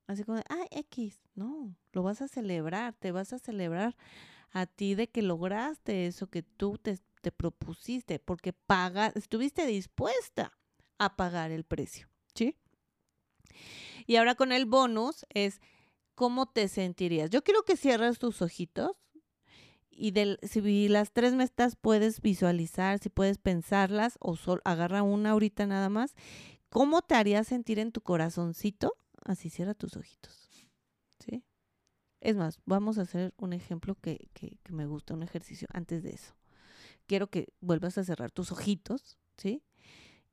Así 0.06 0.24
como, 0.24 0.38
ah, 0.48 0.68
X. 0.70 1.20
No, 1.34 1.76
lo 1.92 2.04
vas 2.04 2.22
a 2.22 2.28
celebrar, 2.28 2.94
te 2.94 3.12
vas 3.12 3.34
a 3.34 3.40
celebrar 3.40 3.98
a 4.52 4.68
ti 4.68 4.94
de 4.94 5.10
que 5.10 5.24
lograste 5.24 6.06
eso 6.06 6.28
que 6.28 6.44
tú 6.44 6.78
te, 6.78 7.00
te 7.22 7.32
propusiste, 7.32 8.20
porque 8.20 8.54
paga, 8.54 9.08
estuviste 9.16 9.66
dispuesta 9.66 10.56
a 11.00 11.16
pagar 11.16 11.52
el 11.52 11.64
precio, 11.64 12.08
¿sí? 12.36 12.56
Y 14.06 14.18
ahora 14.18 14.36
con 14.36 14.52
el 14.52 14.68
bonus 14.68 15.26
es, 15.30 15.62
¿cómo 16.14 16.46
te 16.46 16.68
sentirías? 16.68 17.32
Yo 17.32 17.44
quiero 17.44 17.64
que 17.64 17.76
cierres 17.76 18.20
tus 18.20 18.44
ojitos 18.44 18.92
y 19.98 20.12
del, 20.12 20.40
si 20.44 20.88
las 20.88 21.12
tres 21.12 21.34
metas 21.34 21.76
puedes 21.76 22.22
visualizar, 22.22 23.00
si 23.00 23.10
puedes 23.10 23.40
pensarlas 23.40 24.18
o 24.20 24.36
sol, 24.36 24.62
agarra 24.64 25.02
una 25.02 25.32
ahorita 25.32 25.66
nada 25.66 25.90
más, 25.90 26.16
¿cómo 26.70 27.02
te 27.02 27.16
haría 27.16 27.44
sentir 27.44 27.80
en 27.80 27.92
tu 27.92 28.02
corazoncito? 28.02 28.94
Así 29.26 29.50
cierra 29.50 29.74
tus 29.74 29.98
ojitos. 29.98 30.50
¿Sí? 31.20 31.44
Es 32.22 32.36
más, 32.36 32.60
vamos 32.66 33.00
a 33.00 33.02
hacer 33.02 33.34
un 33.38 33.54
ejemplo 33.54 33.96
que, 33.96 34.30
que, 34.34 34.58
que 34.64 34.72
me 34.72 34.86
gusta, 34.86 35.16
un 35.16 35.24
ejercicio 35.24 35.68
antes 35.74 36.04
de 36.04 36.12
eso. 36.12 36.36
Quiero 37.08 37.28
que 37.28 37.48
vuelvas 37.60 37.98
a 37.98 38.04
cerrar 38.04 38.32
tus 38.32 38.52
ojitos, 38.52 39.18
¿sí? 39.38 39.64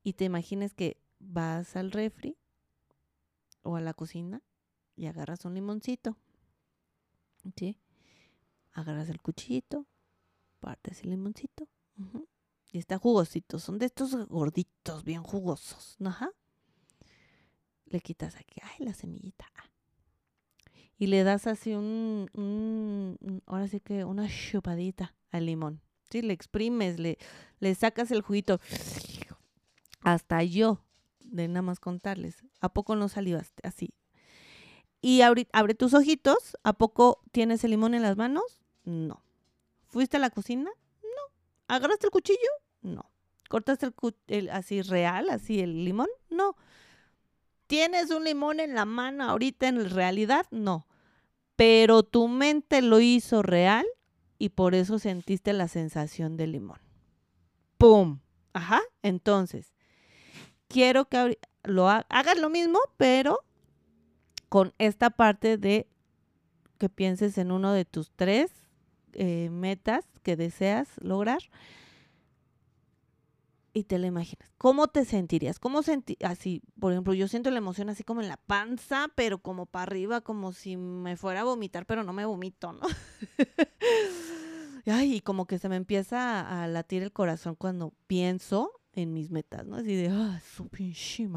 Y 0.03 0.13
te 0.13 0.25
imagines 0.25 0.75
que 0.75 1.01
vas 1.19 1.75
al 1.75 1.91
refri 1.91 2.37
o 3.63 3.75
a 3.75 3.81
la 3.81 3.95
cocina 3.95 4.43
y 4.95 5.07
agarras 5.07 5.43
un 5.45 5.55
limoncito. 5.55 6.17
¿Sí? 7.55 7.79
Agarras 8.75 9.07
el 9.09 9.21
cuchillito, 9.21 9.85
partes 10.59 11.01
el 11.03 11.11
limoncito. 11.11 11.67
Y 12.73 12.77
está 12.77 12.97
jugosito. 12.97 13.57
Son 13.57 13.79
de 13.79 13.85
estos 13.85 14.27
gorditos, 14.27 15.05
bien 15.05 15.23
jugosos. 15.23 15.95
Ajá. 16.03 16.29
Le 17.85 18.01
quitas 18.01 18.35
aquí, 18.35 18.59
ay, 18.61 18.85
la 18.85 18.93
semillita. 18.93 19.45
Y 20.97 21.07
le 21.07 21.23
das 21.23 21.47
así 21.47 21.73
un, 21.73 23.17
ahora 23.45 23.69
sí 23.69 23.79
que 23.79 24.03
una 24.03 24.27
chupadita 24.27 25.15
al 25.31 25.45
limón. 25.45 25.81
Sí, 26.09 26.21
le 26.21 26.33
exprimes, 26.33 26.99
le, 26.99 27.17
le 27.59 27.75
sacas 27.75 28.11
el 28.11 28.21
juguito. 28.21 28.59
Hasta 30.01 30.43
yo, 30.43 30.81
de 31.21 31.47
nada 31.47 31.61
más 31.61 31.79
contarles. 31.79 32.43
¿A 32.59 32.73
poco 32.73 32.97
no 32.97 33.07
salivaste 33.07 33.65
así? 33.65 33.93
Y 34.99 35.21
abre 35.21 35.75
tus 35.75 35.93
ojitos. 35.93 36.57
¿A 36.63 36.73
poco 36.73 37.21
tienes 37.31 37.63
el 37.63 37.71
limón 37.71 37.93
en 37.93 38.01
las 38.01 38.17
manos? 38.17 38.64
No. 38.85 39.21
¿Fuiste 39.87 40.17
a 40.17 40.19
la 40.19 40.29
cocina? 40.29 40.71
No. 41.03 41.33
¿Agarraste 41.67 42.07
el 42.07 42.11
cuchillo? 42.11 42.39
No. 42.81 43.09
¿Cortaste 43.49 43.91
el, 44.27 44.49
así 44.49 44.81
real, 44.81 45.29
así 45.29 45.59
el 45.59 45.85
limón? 45.85 46.07
No. 46.29 46.55
¿Tienes 47.67 48.11
un 48.11 48.23
limón 48.23 48.59
en 48.59 48.75
la 48.75 48.85
mano 48.85 49.23
ahorita 49.25 49.67
en 49.67 49.89
realidad? 49.89 50.45
No. 50.51 50.87
Pero 51.55 52.03
tu 52.03 52.27
mente 52.27 52.81
lo 52.81 52.99
hizo 52.99 53.41
real 53.41 53.85
y 54.37 54.49
por 54.49 54.75
eso 54.75 54.99
sentiste 54.99 55.53
la 55.53 55.67
sensación 55.67 56.37
del 56.37 56.51
limón. 56.53 56.79
¡Pum! 57.77 58.19
Ajá. 58.53 58.81
Entonces, 59.01 59.73
quiero 60.67 61.05
que 61.05 61.39
lo 61.63 61.89
hagas 61.89 62.37
lo 62.37 62.49
mismo, 62.49 62.79
pero 62.97 63.39
con 64.49 64.73
esta 64.77 65.09
parte 65.09 65.57
de 65.57 65.87
que 66.77 66.89
pienses 66.89 67.37
en 67.37 67.51
uno 67.51 67.71
de 67.73 67.85
tus 67.85 68.11
tres 68.11 68.64
eh, 69.15 69.49
metas 69.51 70.05
que 70.23 70.35
deseas 70.35 70.89
lograr 71.01 71.41
y 73.75 73.83
te 73.83 73.99
la 73.99 74.07
imaginas. 74.07 74.49
¿Cómo 74.57 74.87
te 74.87 75.03
sentirías? 75.03 75.59
¿Cómo 75.59 75.83
sentí 75.83 76.17
así? 76.23 76.61
Por 76.79 76.93
ejemplo, 76.93 77.13
yo 77.13 77.27
siento 77.27 77.51
la 77.51 77.57
emoción 77.57 77.89
así 77.89 78.03
como 78.05 78.21
en 78.21 78.29
la 78.29 78.37
panza, 78.37 79.09
pero 79.15 79.39
como 79.39 79.65
para 79.65 79.83
arriba, 79.83 80.21
como 80.21 80.53
si 80.53 80.77
me 80.77 81.17
fuera 81.17 81.41
a 81.41 81.43
vomitar, 81.43 81.85
pero 81.85 82.03
no 82.03 82.13
me 82.13 82.25
vomito, 82.25 82.71
¿no? 82.71 82.87
Ay, 84.85 85.15
y 85.15 85.21
como 85.21 85.45
que 85.45 85.59
se 85.59 85.67
me 85.67 85.75
empieza 85.75 86.63
a 86.63 86.67
latir 86.67 87.03
el 87.03 87.11
corazón 87.11 87.55
cuando 87.55 87.93
pienso 88.07 88.71
en 88.93 89.11
mis 89.11 89.29
metas, 89.29 89.65
¿no? 89.65 89.75
Así 89.75 89.93
de, 89.93 90.07
ah, 90.07 90.41
su 90.55 90.69
pinche. 90.69 91.27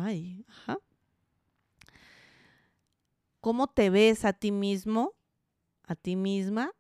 ¿Cómo 3.40 3.66
te 3.66 3.90
ves 3.90 4.24
a 4.24 4.32
ti 4.32 4.52
mismo, 4.52 5.14
a 5.82 5.96
ti 5.96 6.14
misma, 6.14 6.72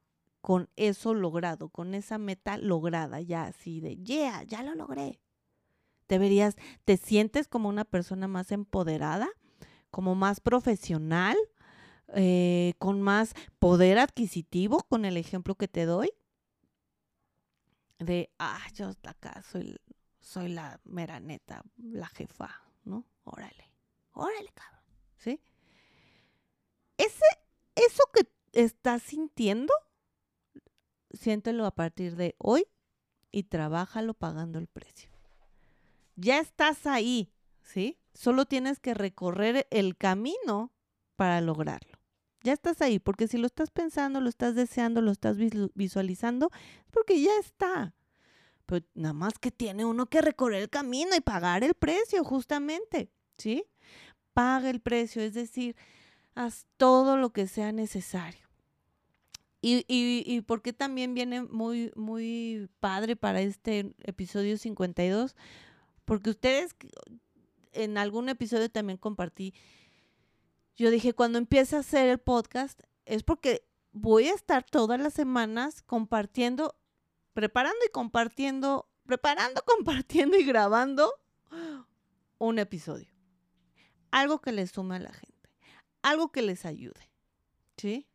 con 0.48 0.70
eso 0.76 1.12
logrado, 1.12 1.68
con 1.68 1.92
esa 1.92 2.16
meta 2.16 2.56
lograda, 2.56 3.20
ya 3.20 3.42
así 3.42 3.82
de, 3.82 3.98
yeah, 3.98 4.44
ya 4.44 4.62
lo 4.62 4.74
logré? 4.74 5.20
te 6.06 6.54
te 6.86 6.96
sientes 6.96 7.48
como 7.48 7.68
una 7.68 7.84
persona 7.84 8.28
más 8.28 8.50
empoderada, 8.50 9.28
como 9.90 10.14
más 10.14 10.40
profesional, 10.40 11.36
eh, 12.14 12.72
con 12.78 13.02
más 13.02 13.34
poder 13.58 13.98
adquisitivo, 13.98 14.84
con 14.88 15.04
el 15.04 15.18
ejemplo 15.18 15.54
que 15.54 15.68
te 15.68 15.84
doy. 15.84 16.08
De, 17.98 18.30
ah, 18.38 18.66
yo 18.72 18.92
acá 19.02 19.42
soy, 19.42 19.76
soy 20.18 20.48
la 20.48 20.80
mera 20.84 21.20
neta, 21.20 21.62
la 21.76 22.06
jefa, 22.06 22.48
¿no? 22.84 23.04
Órale, 23.24 23.70
órale, 24.14 24.48
cabrón, 24.54 24.80
¿sí? 25.18 25.42
Ese, 26.96 27.26
eso 27.74 28.02
que 28.14 28.22
estás 28.52 29.02
sintiendo, 29.02 29.74
siéntelo 31.12 31.66
a 31.66 31.74
partir 31.74 32.16
de 32.16 32.34
hoy 32.38 32.66
y 33.30 33.44
trabájalo 33.44 34.14
pagando 34.14 34.58
el 34.58 34.66
precio 34.66 35.10
ya 36.18 36.40
estás 36.40 36.86
ahí, 36.86 37.32
¿sí? 37.62 37.96
Solo 38.12 38.44
tienes 38.44 38.80
que 38.80 38.92
recorrer 38.92 39.68
el 39.70 39.96
camino 39.96 40.72
para 41.16 41.40
lograrlo. 41.40 41.98
Ya 42.42 42.52
estás 42.52 42.82
ahí, 42.82 42.98
porque 42.98 43.28
si 43.28 43.38
lo 43.38 43.46
estás 43.46 43.70
pensando, 43.70 44.20
lo 44.20 44.28
estás 44.28 44.54
deseando, 44.54 45.00
lo 45.00 45.12
estás 45.12 45.36
visualizando, 45.74 46.50
es 46.84 46.90
porque 46.90 47.20
ya 47.20 47.36
está. 47.38 47.94
Pero 48.66 48.84
nada 48.94 49.12
más 49.12 49.38
que 49.38 49.50
tiene 49.50 49.84
uno 49.84 50.06
que 50.06 50.20
recorrer 50.20 50.62
el 50.62 50.70
camino 50.70 51.14
y 51.16 51.20
pagar 51.20 51.62
el 51.64 51.74
precio, 51.74 52.24
justamente, 52.24 53.10
¿sí? 53.38 53.64
Paga 54.32 54.70
el 54.70 54.80
precio, 54.80 55.22
es 55.22 55.34
decir, 55.34 55.76
haz 56.34 56.66
todo 56.76 57.16
lo 57.16 57.30
que 57.32 57.46
sea 57.46 57.72
necesario. 57.72 58.47
Y, 59.60 59.84
y, 59.88 60.22
y 60.24 60.40
porque 60.42 60.72
también 60.72 61.14
viene 61.14 61.42
muy, 61.42 61.92
muy 61.96 62.68
padre 62.80 63.16
para 63.16 63.40
este 63.40 63.92
episodio 64.04 64.56
52, 64.56 65.34
porque 66.04 66.30
ustedes, 66.30 66.76
en 67.72 67.98
algún 67.98 68.28
episodio 68.28 68.70
también 68.70 68.98
compartí, 68.98 69.52
yo 70.76 70.90
dije, 70.90 71.12
cuando 71.12 71.38
empiece 71.38 71.74
a 71.74 71.80
hacer 71.80 72.08
el 72.08 72.18
podcast, 72.18 72.80
es 73.04 73.24
porque 73.24 73.66
voy 73.90 74.28
a 74.28 74.34
estar 74.34 74.64
todas 74.64 75.00
las 75.00 75.12
semanas 75.12 75.82
compartiendo, 75.82 76.76
preparando 77.32 77.78
y 77.84 77.90
compartiendo, 77.90 78.88
preparando, 79.04 79.62
compartiendo 79.66 80.36
y 80.36 80.44
grabando 80.44 81.12
un 82.38 82.60
episodio. 82.60 83.08
Algo 84.12 84.40
que 84.40 84.52
les 84.52 84.70
sume 84.70 84.96
a 84.96 85.00
la 85.00 85.12
gente, 85.12 85.50
algo 86.02 86.30
que 86.30 86.42
les 86.42 86.64
ayude. 86.64 87.10
¿Sí? 87.76 88.06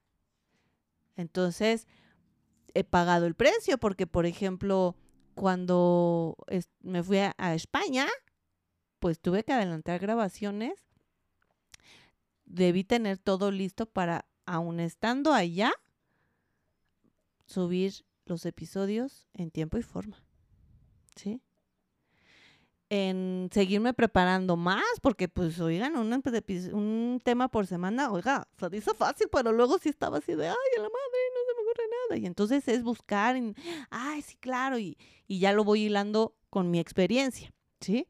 Entonces, 1.16 1.88
he 2.74 2.84
pagado 2.84 3.26
el 3.26 3.36
precio 3.36 3.78
porque, 3.78 4.08
por 4.08 4.26
ejemplo, 4.26 4.96
cuando 5.36 6.36
me 6.82 7.04
fui 7.04 7.18
a, 7.20 7.54
España, 7.54 8.08
pues 9.00 9.20
tuve 9.20 9.44
que 9.44 9.54
adelantar 9.54 10.00
grabaciones. 10.00 10.74
Debí 12.46 12.84
tener 12.84 13.18
todo 13.18 13.52
listo 13.52 13.86
para, 13.86 14.26
aún 14.46 14.80
estando 14.80 15.34
allá, 15.34 15.72
subir 17.46 18.06
los 18.26 18.46
episodios 18.46 19.28
en 19.34 19.52
tiempo 19.52 19.78
y 19.78 19.84
forma. 19.84 20.24
¿Sí? 21.16 21.42
En 22.96 23.50
seguirme 23.52 23.92
preparando 23.96 24.56
más, 24.56 24.84
porque 25.02 25.28
pues, 25.28 25.60
oigan, 25.60 25.98
un, 25.98 26.14
un 26.74 27.22
tema 27.24 27.48
por 27.48 27.66
semana, 27.66 28.12
oiga, 28.12 28.48
se 28.60 28.70
dice 28.70 28.94
fácil, 28.94 29.30
pero 29.32 29.52
luego 29.52 29.80
sí 29.80 29.90
estaba 29.90 30.20
así 30.20 30.36
de, 30.36 30.48
ay, 30.48 30.56
a 30.78 30.80
la 30.80 30.90
madre, 30.90 31.20
no 31.34 31.40
se 31.48 31.56
me 31.56 31.62
ocurre 31.64 31.84
nada. 31.90 32.20
Y 32.22 32.28
entonces 32.28 32.68
es 32.68 32.84
buscar, 32.84 33.36
ay, 33.90 34.22
sí, 34.22 34.36
claro, 34.36 34.78
y, 34.78 34.96
y 35.28 35.40
ya 35.40 35.54
lo 35.54 35.64
voy 35.64 35.86
hilando 35.86 36.36
con 36.52 36.70
mi 36.70 36.78
experiencia, 36.78 37.52
¿sí? 37.82 38.08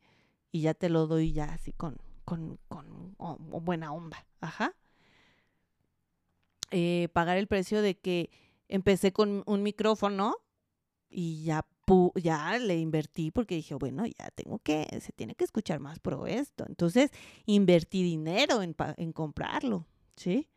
Y 0.52 0.64
ya 0.64 0.74
te 0.74 0.90
lo 0.90 1.08
doy 1.08 1.32
ya 1.32 1.46
así 1.46 1.72
con, 1.72 1.96
con, 2.26 2.60
con 2.68 3.16
buena 3.64 3.94
onda, 3.94 4.28
ajá. 4.42 4.76
Eh, 6.72 7.08
pagar 7.14 7.38
el 7.38 7.48
precio 7.48 7.82
de 7.82 7.98
que 7.98 8.32
empecé 8.68 9.14
con 9.14 9.44
un 9.46 9.64
micrófono 9.64 10.36
y 11.10 11.46
ya, 11.46 11.66
ya 12.16 12.58
le 12.58 12.78
invertí 12.80 13.32
porque 13.32 13.56
dije, 13.56 13.76
bueno, 13.76 14.06
ya 14.06 14.30
tengo 14.36 14.60
que, 14.60 14.88
se 15.02 15.12
tiene 15.12 15.36
que 15.36 15.44
escuchar 15.44 15.80
más 15.80 16.00
pro 16.00 16.28
esto. 16.28 16.66
Entonces, 16.68 17.12
invertí 17.46 18.04
dinero 18.04 18.62
en, 18.62 18.76
en 18.98 19.12
comprarlo, 19.14 19.86
¿sí? 20.16 20.48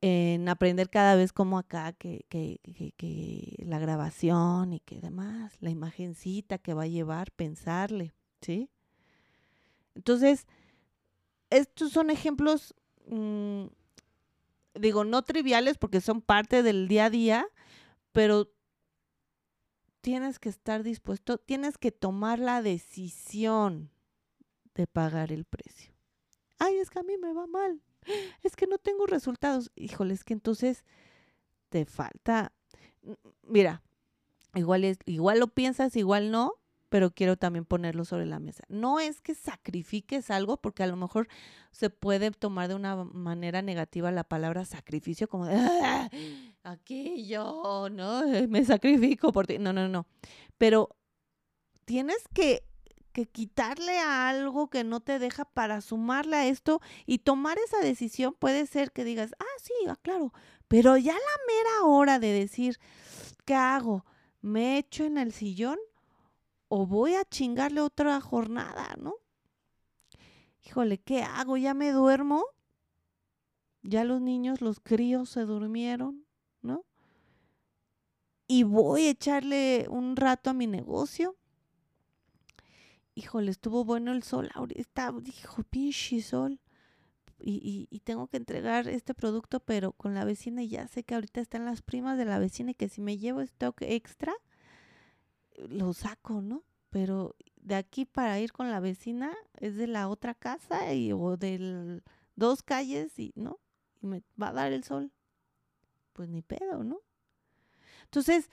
en 0.00 0.48
aprender 0.48 0.90
cada 0.90 1.16
vez 1.16 1.32
como 1.32 1.58
acá 1.58 1.92
que, 1.92 2.24
que, 2.28 2.60
que, 2.96 3.64
la 3.66 3.78
grabación 3.78 4.72
y 4.72 4.80
que 4.80 5.00
demás, 5.00 5.56
la 5.60 5.70
imagencita 5.70 6.58
que 6.58 6.74
va 6.74 6.84
a 6.84 6.88
llevar, 6.88 7.32
pensarle, 7.32 8.14
¿sí? 8.40 8.70
Entonces, 9.94 10.46
estos 11.50 11.90
son 11.92 12.10
ejemplos, 12.10 12.74
mm, 13.08 13.66
digo, 14.74 15.04
no 15.04 15.22
triviales 15.22 15.78
porque 15.78 16.00
son 16.00 16.20
parte 16.20 16.62
del 16.62 16.88
día 16.88 17.06
a 17.06 17.10
día, 17.10 17.46
pero 18.12 18.52
tienes 20.06 20.38
que 20.38 20.48
estar 20.48 20.84
dispuesto, 20.84 21.36
tienes 21.36 21.78
que 21.78 21.90
tomar 21.90 22.38
la 22.38 22.62
decisión 22.62 23.90
de 24.76 24.86
pagar 24.86 25.32
el 25.32 25.44
precio. 25.44 25.92
Ay, 26.60 26.76
es 26.76 26.90
que 26.90 27.00
a 27.00 27.02
mí 27.02 27.18
me 27.18 27.32
va 27.32 27.48
mal 27.48 27.82
es 28.42 28.56
que 28.56 28.66
no 28.66 28.78
tengo 28.78 29.06
resultados. 29.06 29.70
Híjole, 29.74 30.14
es 30.14 30.24
que 30.24 30.34
entonces 30.34 30.84
te 31.68 31.84
falta, 31.84 32.52
mira, 33.42 33.82
igual, 34.54 34.84
es, 34.84 34.98
igual 35.06 35.40
lo 35.40 35.48
piensas, 35.48 35.96
igual 35.96 36.30
no, 36.30 36.54
pero 36.88 37.10
quiero 37.10 37.36
también 37.36 37.64
ponerlo 37.64 38.04
sobre 38.04 38.26
la 38.26 38.38
mesa. 38.38 38.64
No 38.68 39.00
es 39.00 39.20
que 39.20 39.34
sacrifiques 39.34 40.30
algo, 40.30 40.56
porque 40.58 40.84
a 40.84 40.86
lo 40.86 40.96
mejor 40.96 41.28
se 41.72 41.90
puede 41.90 42.30
tomar 42.30 42.68
de 42.68 42.76
una 42.76 42.96
manera 42.96 43.60
negativa 43.62 44.12
la 44.12 44.24
palabra 44.24 44.64
sacrificio, 44.64 45.28
como 45.28 45.46
de, 45.46 45.56
aquí 46.66 47.26
yo, 47.26 47.88
¿no? 47.90 48.22
Me 48.48 48.64
sacrifico 48.64 49.32
por 49.32 49.46
ti. 49.46 49.58
No, 49.58 49.72
no, 49.72 49.88
no. 49.88 50.06
Pero 50.58 50.90
tienes 51.84 52.18
que, 52.34 52.64
que 53.12 53.26
quitarle 53.26 53.98
a 53.98 54.28
algo 54.28 54.68
que 54.68 54.84
no 54.84 55.00
te 55.00 55.18
deja 55.18 55.44
para 55.44 55.80
sumarle 55.80 56.36
a 56.36 56.46
esto 56.46 56.80
y 57.06 57.18
tomar 57.18 57.58
esa 57.58 57.78
decisión 57.80 58.34
puede 58.38 58.66
ser 58.66 58.92
que 58.92 59.04
digas, 59.04 59.32
ah, 59.38 59.58
sí, 59.62 59.72
ah, 59.88 59.96
claro, 60.02 60.32
pero 60.68 60.96
ya 60.96 61.14
la 61.14 61.18
mera 61.46 61.86
hora 61.86 62.18
de 62.18 62.32
decir, 62.32 62.78
¿qué 63.44 63.54
hago? 63.54 64.04
¿Me 64.40 64.78
echo 64.78 65.04
en 65.04 65.18
el 65.18 65.32
sillón 65.32 65.78
o 66.68 66.86
voy 66.86 67.14
a 67.14 67.24
chingarle 67.24 67.80
otra 67.80 68.20
jornada, 68.20 68.96
no? 68.98 69.14
Híjole, 70.64 70.98
¿qué 70.98 71.22
hago? 71.22 71.56
¿Ya 71.56 71.74
me 71.74 71.92
duermo? 71.92 72.44
Ya 73.82 74.02
los 74.02 74.20
niños, 74.20 74.60
los 74.60 74.80
críos 74.80 75.28
se 75.28 75.42
durmieron. 75.42 76.25
Y 78.48 78.62
voy 78.62 79.06
a 79.06 79.10
echarle 79.10 79.86
un 79.88 80.16
rato 80.16 80.50
a 80.50 80.54
mi 80.54 80.66
negocio 80.66 81.36
híjole, 83.16 83.50
estuvo 83.50 83.84
bueno 83.84 84.12
el 84.12 84.22
sol, 84.22 84.50
ahorita 84.54 85.12
dijo, 85.20 85.64
pinche 85.64 86.22
sol. 86.22 86.60
Y, 87.38 87.86
y, 87.90 88.00
tengo 88.00 88.28
que 88.28 88.38
entregar 88.38 88.88
este 88.88 89.12
producto, 89.12 89.60
pero 89.60 89.92
con 89.92 90.14
la 90.14 90.24
vecina 90.24 90.62
y 90.62 90.68
ya 90.68 90.88
sé 90.88 91.04
que 91.04 91.14
ahorita 91.14 91.42
están 91.42 91.66
las 91.66 91.82
primas 91.82 92.16
de 92.16 92.24
la 92.24 92.38
vecina 92.38 92.70
y 92.70 92.74
que 92.74 92.88
si 92.88 93.02
me 93.02 93.18
llevo 93.18 93.42
stock 93.42 93.82
extra, 93.82 94.32
lo 95.68 95.92
saco, 95.92 96.40
¿no? 96.40 96.64
Pero 96.88 97.36
de 97.56 97.74
aquí 97.74 98.06
para 98.06 98.40
ir 98.40 98.52
con 98.52 98.70
la 98.70 98.80
vecina 98.80 99.34
es 99.58 99.76
de 99.76 99.86
la 99.86 100.08
otra 100.08 100.34
casa 100.34 100.94
y, 100.94 101.12
o 101.12 101.36
de 101.36 102.00
dos 102.36 102.62
calles 102.62 103.18
y, 103.18 103.34
¿no? 103.36 103.60
Y 104.00 104.06
me 104.06 104.22
va 104.40 104.48
a 104.48 104.52
dar 104.54 104.72
el 104.72 104.82
sol. 104.82 105.12
Pues 106.14 106.30
ni 106.30 106.40
pedo, 106.40 106.84
¿no? 106.84 107.02
Entonces, 108.06 108.50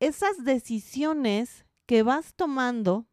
esas 0.00 0.44
decisiones 0.44 1.64
que 1.86 2.02
vas 2.02 2.34
tomando 2.34 3.06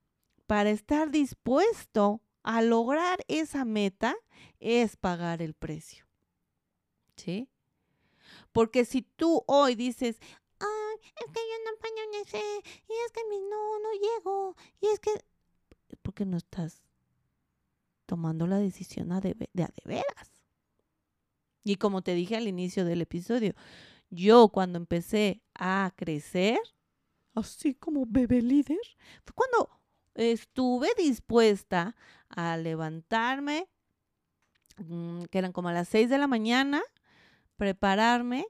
para 0.47 0.71
estar 0.71 1.11
dispuesto 1.11 2.21
a 2.43 2.61
lograr 2.61 3.23
esa 3.27 3.65
meta 3.65 4.15
es 4.59 4.95
pagar 4.95 5.41
el 5.41 5.53
precio. 5.53 6.05
¿Sí? 7.15 7.49
Porque 8.51 8.85
si 8.85 9.01
tú 9.01 9.43
hoy 9.45 9.75
dices, 9.75 10.17
ay, 10.59 11.11
es 11.15 11.31
que 11.31 11.39
yo 11.39 11.63
no 11.65 11.79
ese, 12.21 12.37
y 12.37 12.93
es 13.05 13.11
que 13.11 13.21
no, 13.49 13.79
no 13.79 13.89
llego, 13.93 14.55
y 14.81 14.87
es 14.87 14.99
que, 14.99 15.11
porque 16.01 16.25
no 16.25 16.37
estás 16.37 16.81
tomando 18.05 18.47
la 18.47 18.57
decisión 18.57 19.09
de, 19.09 19.35
de, 19.35 19.49
de 19.53 19.71
veras. 19.85 20.31
Y 21.63 21.75
como 21.75 22.01
te 22.01 22.15
dije 22.15 22.35
al 22.35 22.47
inicio 22.47 22.85
del 22.85 23.01
episodio, 23.01 23.53
yo 24.09 24.49
cuando 24.49 24.77
empecé 24.77 25.41
a 25.53 25.91
crecer, 25.95 26.59
así 27.35 27.75
como 27.75 28.05
bebé 28.07 28.41
líder, 28.41 28.79
fue 29.25 29.33
cuando 29.35 29.69
estuve 30.15 30.89
dispuesta 30.97 31.95
a 32.29 32.57
levantarme, 32.57 33.67
mm, 34.77 35.23
que 35.25 35.37
eran 35.37 35.51
como 35.51 35.69
a 35.69 35.73
las 35.73 35.87
6 35.89 36.09
de 36.09 36.17
la 36.17 36.27
mañana, 36.27 36.81
prepararme, 37.55 38.45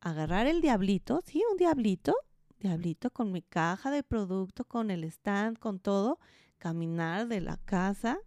agarrar 0.00 0.46
el 0.46 0.60
diablito, 0.60 1.20
sí, 1.24 1.42
un 1.50 1.56
diablito, 1.56 2.14
diablito 2.60 3.10
con 3.10 3.32
mi 3.32 3.42
caja 3.42 3.90
de 3.90 4.02
producto, 4.02 4.64
con 4.64 4.90
el 4.90 5.04
stand, 5.04 5.58
con 5.58 5.78
todo, 5.78 6.18
caminar 6.58 7.28
de 7.28 7.40
la 7.40 7.56
casa 7.58 8.18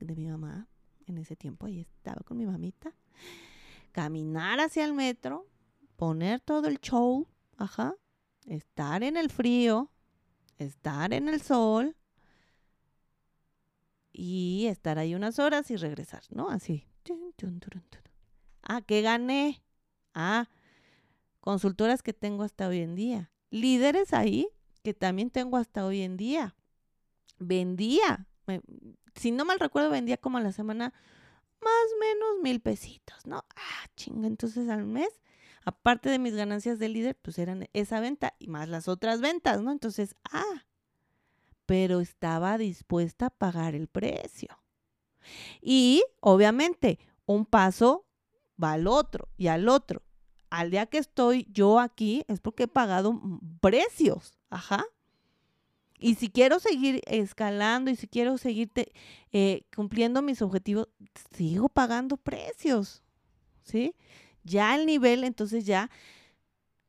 de 0.00 0.14
mi 0.14 0.26
mamá, 0.26 0.68
en 1.06 1.18
ese 1.18 1.36
tiempo 1.36 1.66
ahí 1.66 1.80
estaba 1.80 2.22
con 2.22 2.36
mi 2.36 2.46
mamita, 2.46 2.94
caminar 3.92 4.60
hacia 4.60 4.84
el 4.84 4.92
metro, 4.92 5.46
poner 5.96 6.40
todo 6.40 6.68
el 6.68 6.80
show, 6.80 7.26
ajá, 7.56 7.94
estar 8.46 9.02
en 9.02 9.16
el 9.16 9.30
frío, 9.30 9.90
estar 10.58 11.12
en 11.12 11.28
el 11.28 11.40
sol 11.40 11.96
y 14.12 14.66
estar 14.66 14.98
ahí 14.98 15.14
unas 15.14 15.38
horas 15.38 15.70
y 15.70 15.76
regresar, 15.76 16.22
¿no? 16.30 16.48
Así. 16.48 16.86
Ah, 18.62 18.80
¿qué 18.80 19.02
gané? 19.02 19.62
Ah, 20.14 20.48
consultoras 21.40 22.02
que 22.02 22.12
tengo 22.12 22.42
hasta 22.42 22.68
hoy 22.68 22.80
en 22.80 22.94
día. 22.94 23.30
Líderes 23.50 24.12
ahí 24.12 24.48
que 24.82 24.94
también 24.94 25.30
tengo 25.30 25.56
hasta 25.56 25.84
hoy 25.84 26.02
en 26.02 26.16
día. 26.16 26.56
Vendía, 27.38 28.26
si 29.14 29.30
no 29.30 29.44
mal 29.44 29.60
recuerdo, 29.60 29.90
vendía 29.90 30.16
como 30.16 30.38
a 30.38 30.40
la 30.40 30.52
semana 30.52 30.92
más 31.60 31.92
o 31.94 31.98
menos 32.00 32.42
mil 32.42 32.60
pesitos, 32.60 33.26
¿no? 33.26 33.44
Ah, 33.56 33.88
chinga, 33.96 34.26
entonces 34.26 34.68
al 34.68 34.84
mes 34.84 35.10
aparte 35.66 36.08
de 36.08 36.20
mis 36.20 36.34
ganancias 36.34 36.78
de 36.78 36.88
líder, 36.88 37.18
pues 37.20 37.38
eran 37.38 37.68
esa 37.72 37.98
venta 37.98 38.34
y 38.38 38.46
más 38.46 38.68
las 38.68 38.86
otras 38.86 39.20
ventas, 39.20 39.60
¿no? 39.60 39.72
Entonces, 39.72 40.14
ah, 40.32 40.64
pero 41.66 42.00
estaba 42.00 42.56
dispuesta 42.56 43.26
a 43.26 43.30
pagar 43.30 43.74
el 43.74 43.88
precio. 43.88 44.48
Y 45.60 46.04
obviamente, 46.20 47.00
un 47.26 47.44
paso 47.44 48.06
va 48.62 48.74
al 48.74 48.86
otro 48.86 49.28
y 49.36 49.48
al 49.48 49.68
otro. 49.68 50.02
Al 50.50 50.70
día 50.70 50.86
que 50.86 50.98
estoy 50.98 51.48
yo 51.50 51.80
aquí 51.80 52.24
es 52.28 52.40
porque 52.40 52.62
he 52.62 52.68
pagado 52.68 53.20
precios, 53.60 54.38
ajá. 54.48 54.84
Y 55.98 56.14
si 56.14 56.30
quiero 56.30 56.60
seguir 56.60 57.00
escalando 57.06 57.90
y 57.90 57.96
si 57.96 58.06
quiero 58.06 58.38
seguir 58.38 58.70
eh, 59.32 59.66
cumpliendo 59.74 60.22
mis 60.22 60.42
objetivos, 60.42 60.88
sigo 61.32 61.68
pagando 61.68 62.16
precios, 62.16 63.02
¿sí? 63.64 63.96
Ya 64.46 64.74
el 64.74 64.86
nivel, 64.86 65.24
entonces 65.24 65.66
ya 65.66 65.90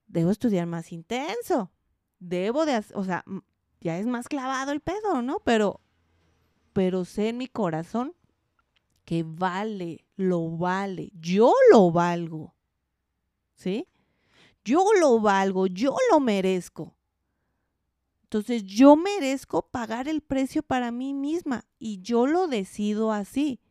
debo 0.07 0.31
estudiar 0.31 0.65
más 0.67 0.91
intenso. 0.91 1.71
Debo 2.19 2.65
de, 2.65 2.83
o 2.93 3.03
sea, 3.03 3.23
ya 3.81 3.99
es 3.99 4.07
más 4.07 4.27
clavado 4.27 4.71
el 4.71 4.79
pedo, 4.79 5.21
¿no? 5.21 5.39
Pero, 5.39 5.81
pero 6.73 7.05
sé 7.05 7.29
en 7.29 7.37
mi 7.37 7.47
corazón 7.47 8.13
que 9.05 9.23
vale, 9.25 10.05
lo 10.15 10.57
vale. 10.57 11.11
Yo 11.19 11.53
lo 11.71 11.91
valgo. 11.91 12.55
¿Sí? 13.53 13.87
Yo 14.63 14.85
lo 14.99 15.19
valgo, 15.19 15.67
yo 15.67 15.95
lo 16.11 16.19
merezco. 16.19 16.95
Entonces 18.23 18.65
yo 18.65 18.97
merezco 18.97 19.61
pagar 19.69 20.09
el 20.09 20.19
precio 20.19 20.61
para 20.61 20.91
mí 20.91 21.13
misma 21.13 21.63
y 21.79 22.01
yo 22.01 22.27
lo 22.27 22.47
decido 22.47 23.13
así. 23.13 23.61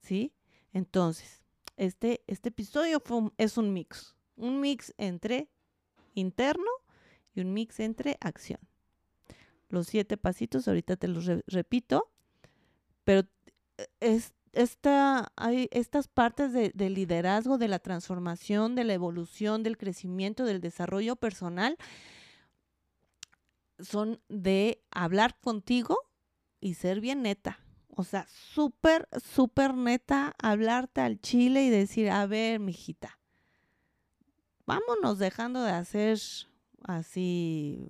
¿Sí? 0.00 0.32
Entonces, 0.72 1.42
este, 1.76 2.22
este 2.26 2.48
episodio 2.48 3.02
es 3.38 3.56
un 3.58 3.72
mix, 3.72 4.14
un 4.36 4.60
mix 4.60 4.94
entre 4.98 5.48
interno 6.14 6.70
y 7.34 7.40
un 7.40 7.52
mix 7.52 7.80
entre 7.80 8.16
acción. 8.20 8.60
Los 9.68 9.88
siete 9.88 10.16
pasitos, 10.16 10.68
ahorita 10.68 10.96
te 10.96 11.08
los 11.08 11.26
repito, 11.46 12.10
pero 13.04 13.28
eh, 13.76 13.86
es, 14.00 14.32
esta, 14.52 15.32
hay 15.36 15.68
estas 15.70 16.08
partes 16.08 16.52
de, 16.52 16.70
del 16.74 16.94
liderazgo, 16.94 17.58
de 17.58 17.68
la 17.68 17.78
transformación, 17.78 18.74
de 18.74 18.84
la 18.84 18.94
evolución, 18.94 19.62
del 19.62 19.76
crecimiento, 19.76 20.44
del 20.44 20.60
desarrollo 20.60 21.16
personal, 21.16 21.76
son 23.78 24.20
de 24.28 24.82
hablar 24.90 25.38
contigo 25.40 25.98
y 26.60 26.74
ser 26.74 27.00
bien 27.00 27.22
neta. 27.22 27.60
O 27.98 28.04
sea, 28.04 28.26
súper, 28.28 29.08
súper 29.24 29.72
neta, 29.72 30.34
hablarte 30.38 31.00
al 31.00 31.18
chile 31.18 31.64
y 31.64 31.70
decir, 31.70 32.10
a 32.10 32.26
ver, 32.26 32.60
mijita, 32.60 33.18
vámonos 34.66 35.18
dejando 35.18 35.62
de 35.62 35.70
hacer 35.70 36.20
así, 36.84 37.88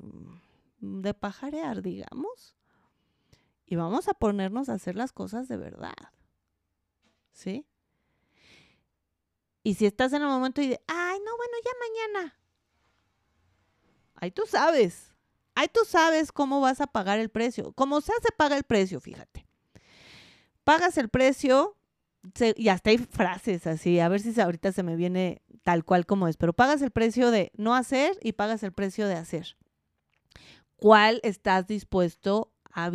de 0.78 1.12
pajarear, 1.12 1.82
digamos, 1.82 2.54
y 3.66 3.74
vamos 3.74 4.06
a 4.06 4.14
ponernos 4.14 4.68
a 4.68 4.74
hacer 4.74 4.94
las 4.94 5.10
cosas 5.10 5.48
de 5.48 5.56
verdad. 5.56 6.12
¿Sí? 7.32 7.66
Y 9.64 9.74
si 9.74 9.86
estás 9.86 10.12
en 10.12 10.22
el 10.22 10.28
momento 10.28 10.62
y 10.62 10.68
de, 10.68 10.80
ay, 10.86 11.18
no, 11.18 11.36
bueno, 11.36 11.54
ya 11.64 11.72
mañana. 12.14 12.38
Ahí 14.14 14.30
tú 14.30 14.44
sabes. 14.46 15.12
Ahí 15.56 15.66
tú 15.66 15.80
sabes 15.84 16.30
cómo 16.30 16.60
vas 16.60 16.80
a 16.80 16.86
pagar 16.86 17.18
el 17.18 17.28
precio. 17.28 17.72
Como 17.72 18.00
se 18.00 18.12
hace, 18.12 18.28
paga 18.36 18.56
el 18.56 18.62
precio, 18.62 19.00
fíjate 19.00 19.45
pagas 20.66 20.98
el 20.98 21.09
precio, 21.09 21.76
y 22.57 22.68
hasta 22.70 22.90
hay 22.90 22.98
frases 22.98 23.68
así, 23.68 24.00
a 24.00 24.09
ver 24.09 24.18
si 24.20 24.38
ahorita 24.40 24.72
se 24.72 24.83
me 24.83 24.96
viene 24.96 25.40
tal 25.62 25.85
cual 25.85 26.07
como 26.07 26.26
es, 26.26 26.37
pero 26.37 26.55
pagas 26.55 26.83
el 26.83 26.90
precio 26.90 27.31
de 27.31 27.52
no 27.55 27.76
hacer 27.76 28.18
y 28.20 28.33
pagas 28.33 28.64
el 28.64 28.72
precio 28.72 29.07
de 29.07 29.14
hacer. 29.14 29.57
¿Cuál 30.74 31.20
estás 31.22 31.68
dispuesto 31.68 32.52
a 32.72 32.90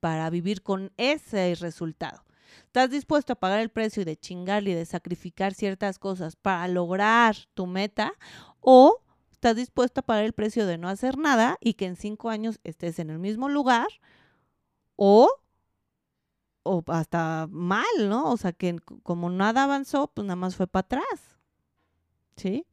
para 0.00 0.30
vivir 0.30 0.62
con 0.62 0.92
ese 0.96 1.54
resultado? 1.60 2.24
¿Estás 2.64 2.88
dispuesto 2.88 3.34
a 3.34 3.36
pagar 3.36 3.60
el 3.60 3.68
precio 3.68 4.06
de 4.06 4.16
chingarle 4.16 4.70
y 4.70 4.74
de 4.74 4.86
sacrificar 4.86 5.52
ciertas 5.52 5.98
cosas 5.98 6.36
para 6.36 6.66
lograr 6.68 7.36
tu 7.52 7.66
meta? 7.66 8.14
¿O 8.60 9.02
estás 9.30 9.56
dispuesto 9.56 10.00
a 10.00 10.04
pagar 10.04 10.24
el 10.24 10.32
precio 10.32 10.64
de 10.64 10.78
no 10.78 10.88
hacer 10.88 11.18
nada 11.18 11.58
y 11.60 11.74
que 11.74 11.84
en 11.84 11.96
cinco 11.96 12.30
años 12.30 12.60
estés 12.64 12.98
en 12.98 13.10
el 13.10 13.18
mismo 13.18 13.50
lugar? 13.50 13.88
¿O 14.96 15.28
o 16.64 16.82
hasta 16.88 17.46
mal, 17.50 17.84
¿no? 18.08 18.32
O 18.32 18.36
sea, 18.36 18.52
que 18.52 18.76
como 19.02 19.30
nada 19.30 19.64
avanzó, 19.64 20.08
pues 20.08 20.26
nada 20.26 20.36
más 20.36 20.56
fue 20.56 20.66
para 20.66 20.80
atrás. 20.80 21.38
¿Sí? 22.36 22.66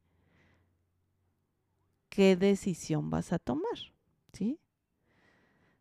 ¿Qué 2.09 2.35
decisión 2.35 3.09
vas 3.09 3.31
a 3.31 3.39
tomar? 3.39 3.93
¿Sí? 4.33 4.59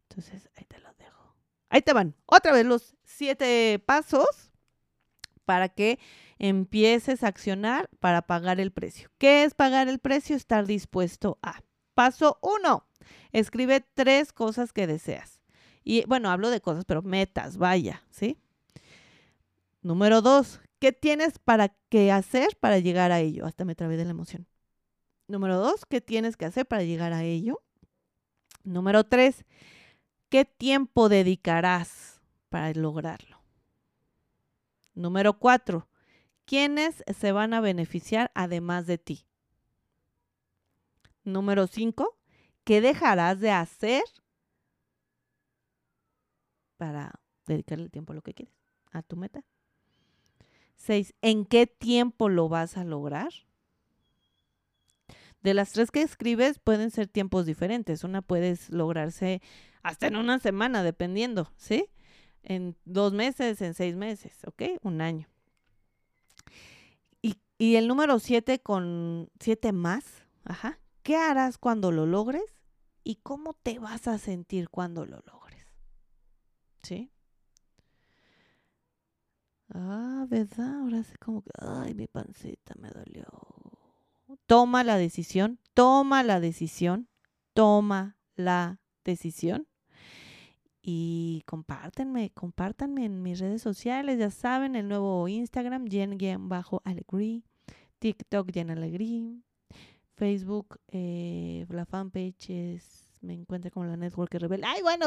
Entonces, 0.09 0.49
ahí 0.57 0.65
te 0.65 0.79
los 0.81 0.97
dejo. 0.99 1.35
Ahí 1.71 1.83
te 1.83 1.93
van. 1.93 2.15
Otra 2.27 2.53
vez 2.53 2.67
los 2.67 2.95
siete 3.05 3.83
pasos 3.85 4.53
para 5.45 5.69
que 5.69 5.99
empieces 6.39 7.25
a 7.25 7.29
accionar 7.29 7.89
para 8.01 8.23
pagar 8.23 8.61
el 8.61 8.73
precio. 8.73 9.11
¿Qué 9.19 9.45
es 9.45 9.55
pagar 9.55 9.89
el 9.89 9.99
precio? 9.99 10.37
Estar 10.37 10.67
dispuesto 10.67 11.39
a. 11.43 11.63
Paso 11.95 12.39
uno, 12.43 12.87
escribe 13.33 13.81
tres 13.81 14.33
cosas 14.33 14.73
que 14.73 14.87
deseas. 14.87 15.40
Y 15.85 16.05
bueno, 16.07 16.31
hablo 16.31 16.51
de 16.51 16.61
cosas, 16.61 16.85
pero 16.85 17.03
metas, 17.03 17.57
vaya, 17.57 18.03
¿sí? 18.11 18.39
Número 19.83 20.21
dos, 20.21 20.61
¿qué 20.79 20.93
tienes 20.93 21.39
para 21.39 21.69
qué 21.89 22.13
hacer 22.13 22.57
para 22.61 22.79
llegar 22.79 23.13
a 23.13 23.21
ello? 23.21 23.47
Hasta 23.47 23.65
me 23.65 23.75
trabé 23.75 23.97
de 23.97 24.05
la 24.05 24.11
emoción. 24.11 24.47
Número 25.27 25.59
dos, 25.59 25.87
¿qué 25.87 26.01
tienes 26.01 26.37
que 26.37 26.45
hacer 26.45 26.67
para 26.67 26.83
llegar 26.83 27.13
a 27.13 27.23
ello? 27.23 27.63
Número 28.63 29.05
tres, 29.05 29.45
¿qué 30.29 30.45
tiempo 30.45 31.09
dedicarás 31.09 32.21
para 32.51 32.73
lograrlo? 32.75 33.41
Número 34.95 35.39
cuatro, 35.39 35.89
¿quiénes 36.45 37.03
se 37.17 37.33
van 37.33 37.55
a 37.55 37.61
beneficiar 37.61 38.31
además 38.35 38.87
de 38.87 38.99
ti? 38.99 39.25
Número 41.25 41.67
cinco, 41.67 42.19
¿qué 42.65 42.81
dejarás 42.81 43.41
de 43.41 43.51
hacer 43.51 44.03
para 46.81 47.21
dedicarle 47.47 47.85
el 47.85 47.91
tiempo 47.91 48.15
a 48.15 48.17
lo 48.17 48.23
que 48.23 48.33
quieres, 48.33 48.55
a 48.91 49.03
tu 49.03 49.17
meta? 49.17 49.45
Seis, 50.77 51.15
¿en 51.21 51.45
qué 51.45 51.67
tiempo 51.67 52.31
lo 52.31 52.49
vas 52.49 52.79
a 52.79 52.85
lograr? 52.85 53.29
De 55.43 55.53
las 55.53 55.73
tres 55.73 55.91
que 55.91 56.01
escribes 56.01 56.59
pueden 56.59 56.91
ser 56.91 57.07
tiempos 57.07 57.45
diferentes. 57.45 58.03
Una 58.03 58.23
puede 58.23 58.59
lograrse 58.71 59.43
hasta 59.83 60.07
en 60.07 60.17
una 60.17 60.39
semana, 60.39 60.83
dependiendo, 60.83 61.53
¿sí? 61.59 61.91
En 62.43 62.79
dos 62.87 63.13
meses, 63.13 63.61
en 63.61 63.75
seis 63.75 63.95
meses, 63.95 64.39
¿ok? 64.47 64.63
Un 64.83 65.03
año. 65.03 65.29
Y, 67.21 67.37
y 67.59 67.77
el 67.77 67.89
número 67.89 68.19
siete 68.19 68.59
con 68.61 69.29
siete 69.39 69.73
más, 69.73 70.25
ajá. 70.45 70.79
¿Qué 71.03 71.17
harás 71.17 71.59
cuando 71.59 71.93
lo 71.93 72.07
logres? 72.07 72.55
¿Y 73.05 73.17
cómo 73.17 73.53
te 73.53 73.79
vas 73.79 74.09
a 74.09 74.17
sentir 74.17 74.71
cuando 74.71 75.05
lo 75.05 75.17
logres? 75.27 75.40
¿Sí? 76.83 77.11
Ah, 79.73 80.27
¿verdad? 80.29 80.81
Ahora 80.81 81.03
sí 81.03 81.15
como 81.21 81.43
que, 81.43 81.51
ay, 81.59 81.95
mi 81.95 82.07
pancita 82.07 82.75
me 82.79 82.91
dolió. 82.91 83.27
Toma 84.47 84.85
la 84.85 84.97
decisión, 84.97 85.59
toma 85.75 86.23
la 86.23 86.41
decisión, 86.41 87.09
toma 87.55 88.17
la 88.37 88.81
decisión. 89.05 89.67
Y 90.83 91.43
compártenme, 91.47 92.31
compártanme 92.31 93.05
en 93.05 93.23
mis 93.23 93.39
redes 93.39 93.63
sociales, 93.63 94.19
ya 94.19 94.31
saben, 94.31 94.77
el 94.77 94.89
nuevo 94.89 95.29
Instagram, 95.29 95.87
Jen-Alegrí, 95.87 97.45
TikTok, 97.99 98.51
Jen 98.51 98.71
Alegrí, 98.71 99.45
Facebook, 100.17 100.81
eh, 100.89 101.67
la 101.69 101.85
fanpage 101.85 102.51
es 102.51 103.10
me 103.21 103.35
encuentra 103.35 103.71
como 103.71 103.87
la 103.87 103.97
Network 103.97 104.33
Rebelde. 104.35 104.67
Ay, 104.67 104.83
bueno, 104.83 105.07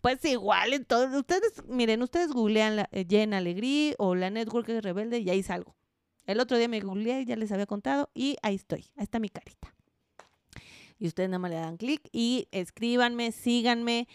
pues 0.00 0.24
igual, 0.24 0.72
entonces, 0.72 1.16
ustedes, 1.18 1.64
miren, 1.68 2.02
ustedes 2.02 2.32
googlean 2.32 2.76
la, 2.76 2.88
eh, 2.92 3.94
o 3.98 4.14
la 4.14 4.30
Network 4.30 4.68
Rebelde 4.68 5.18
y 5.18 5.30
ahí 5.30 5.42
salgo. 5.42 5.74
El 6.26 6.40
otro 6.40 6.56
día 6.56 6.68
me 6.68 6.80
googleé, 6.80 7.24
ya 7.24 7.36
les 7.36 7.50
había 7.52 7.66
contado, 7.66 8.10
y 8.14 8.36
ahí 8.42 8.54
estoy, 8.54 8.86
ahí 8.96 9.04
está 9.04 9.18
mi 9.18 9.28
carita. 9.28 9.74
Y 10.98 11.08
ustedes 11.08 11.28
nada 11.28 11.40
más 11.40 11.50
le 11.50 11.56
dan 11.56 11.76
clic 11.76 12.08
y 12.12 12.46
escríbanme, 12.52 13.32
síganme, 13.32 14.06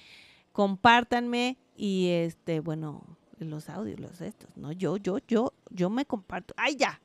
compártanme 0.54 1.58
y 1.76 2.08
este, 2.08 2.62
bueno, 2.62 3.04
los 3.40 3.70
audios, 3.70 4.00
los 4.00 4.22
estos, 4.22 4.56
¿no? 4.56 4.72
Yo, 4.72 4.96
yo, 4.98 5.20
yo, 5.28 5.54
yo 5.70 5.90
me 5.90 6.06
comparto. 6.06 6.54
¡Ay, 6.58 6.78
ya! 6.78 7.02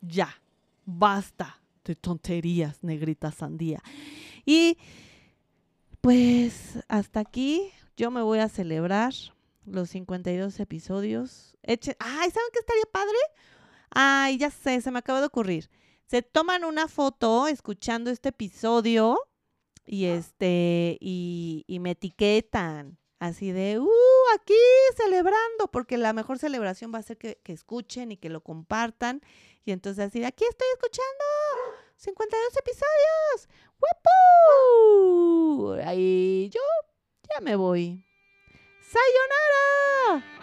Ya, 0.00 0.28
basta 0.84 1.60
de 1.84 1.94
tonterías, 1.94 2.82
negrita 2.82 3.30
sandía. 3.30 3.80
Y 4.44 4.76
pues 6.04 6.84
hasta 6.88 7.20
aquí 7.20 7.72
yo 7.96 8.10
me 8.10 8.20
voy 8.20 8.38
a 8.38 8.50
celebrar 8.50 9.14
los 9.64 9.88
52 9.88 10.60
episodios. 10.60 11.56
Eche, 11.62 11.96
ay, 11.98 12.30
¿saben 12.30 12.50
qué 12.52 12.58
estaría 12.58 12.84
padre? 12.92 13.16
Ay, 13.88 14.36
ya 14.36 14.50
sé, 14.50 14.82
se 14.82 14.90
me 14.90 14.98
acaba 14.98 15.20
de 15.20 15.28
ocurrir. 15.28 15.70
Se 16.04 16.20
toman 16.20 16.64
una 16.64 16.88
foto 16.88 17.46
escuchando 17.46 18.10
este 18.10 18.28
episodio 18.28 19.18
y 19.86 20.04
este 20.04 20.98
y, 21.00 21.64
y 21.66 21.78
me 21.78 21.92
etiquetan 21.92 22.98
así 23.18 23.52
de, 23.52 23.78
uh, 23.78 23.88
aquí 24.34 24.52
celebrando, 24.98 25.70
porque 25.72 25.96
la 25.96 26.12
mejor 26.12 26.38
celebración 26.38 26.92
va 26.92 26.98
a 26.98 27.02
ser 27.02 27.16
que, 27.16 27.40
que 27.42 27.54
escuchen 27.54 28.12
y 28.12 28.18
que 28.18 28.28
lo 28.28 28.42
compartan. 28.42 29.22
Y 29.64 29.72
entonces 29.72 30.04
así 30.04 30.20
de, 30.20 30.26
aquí 30.26 30.44
estoy 30.44 30.68
escuchando 30.74 31.83
52 32.04 32.56
episodios. 32.58 33.48
¡Wepú! 33.80 35.72
Ahí 35.86 36.50
yo 36.52 36.60
ya 37.34 37.40
me 37.40 37.56
voy. 37.56 38.04
¡Sayonara! 38.82 40.33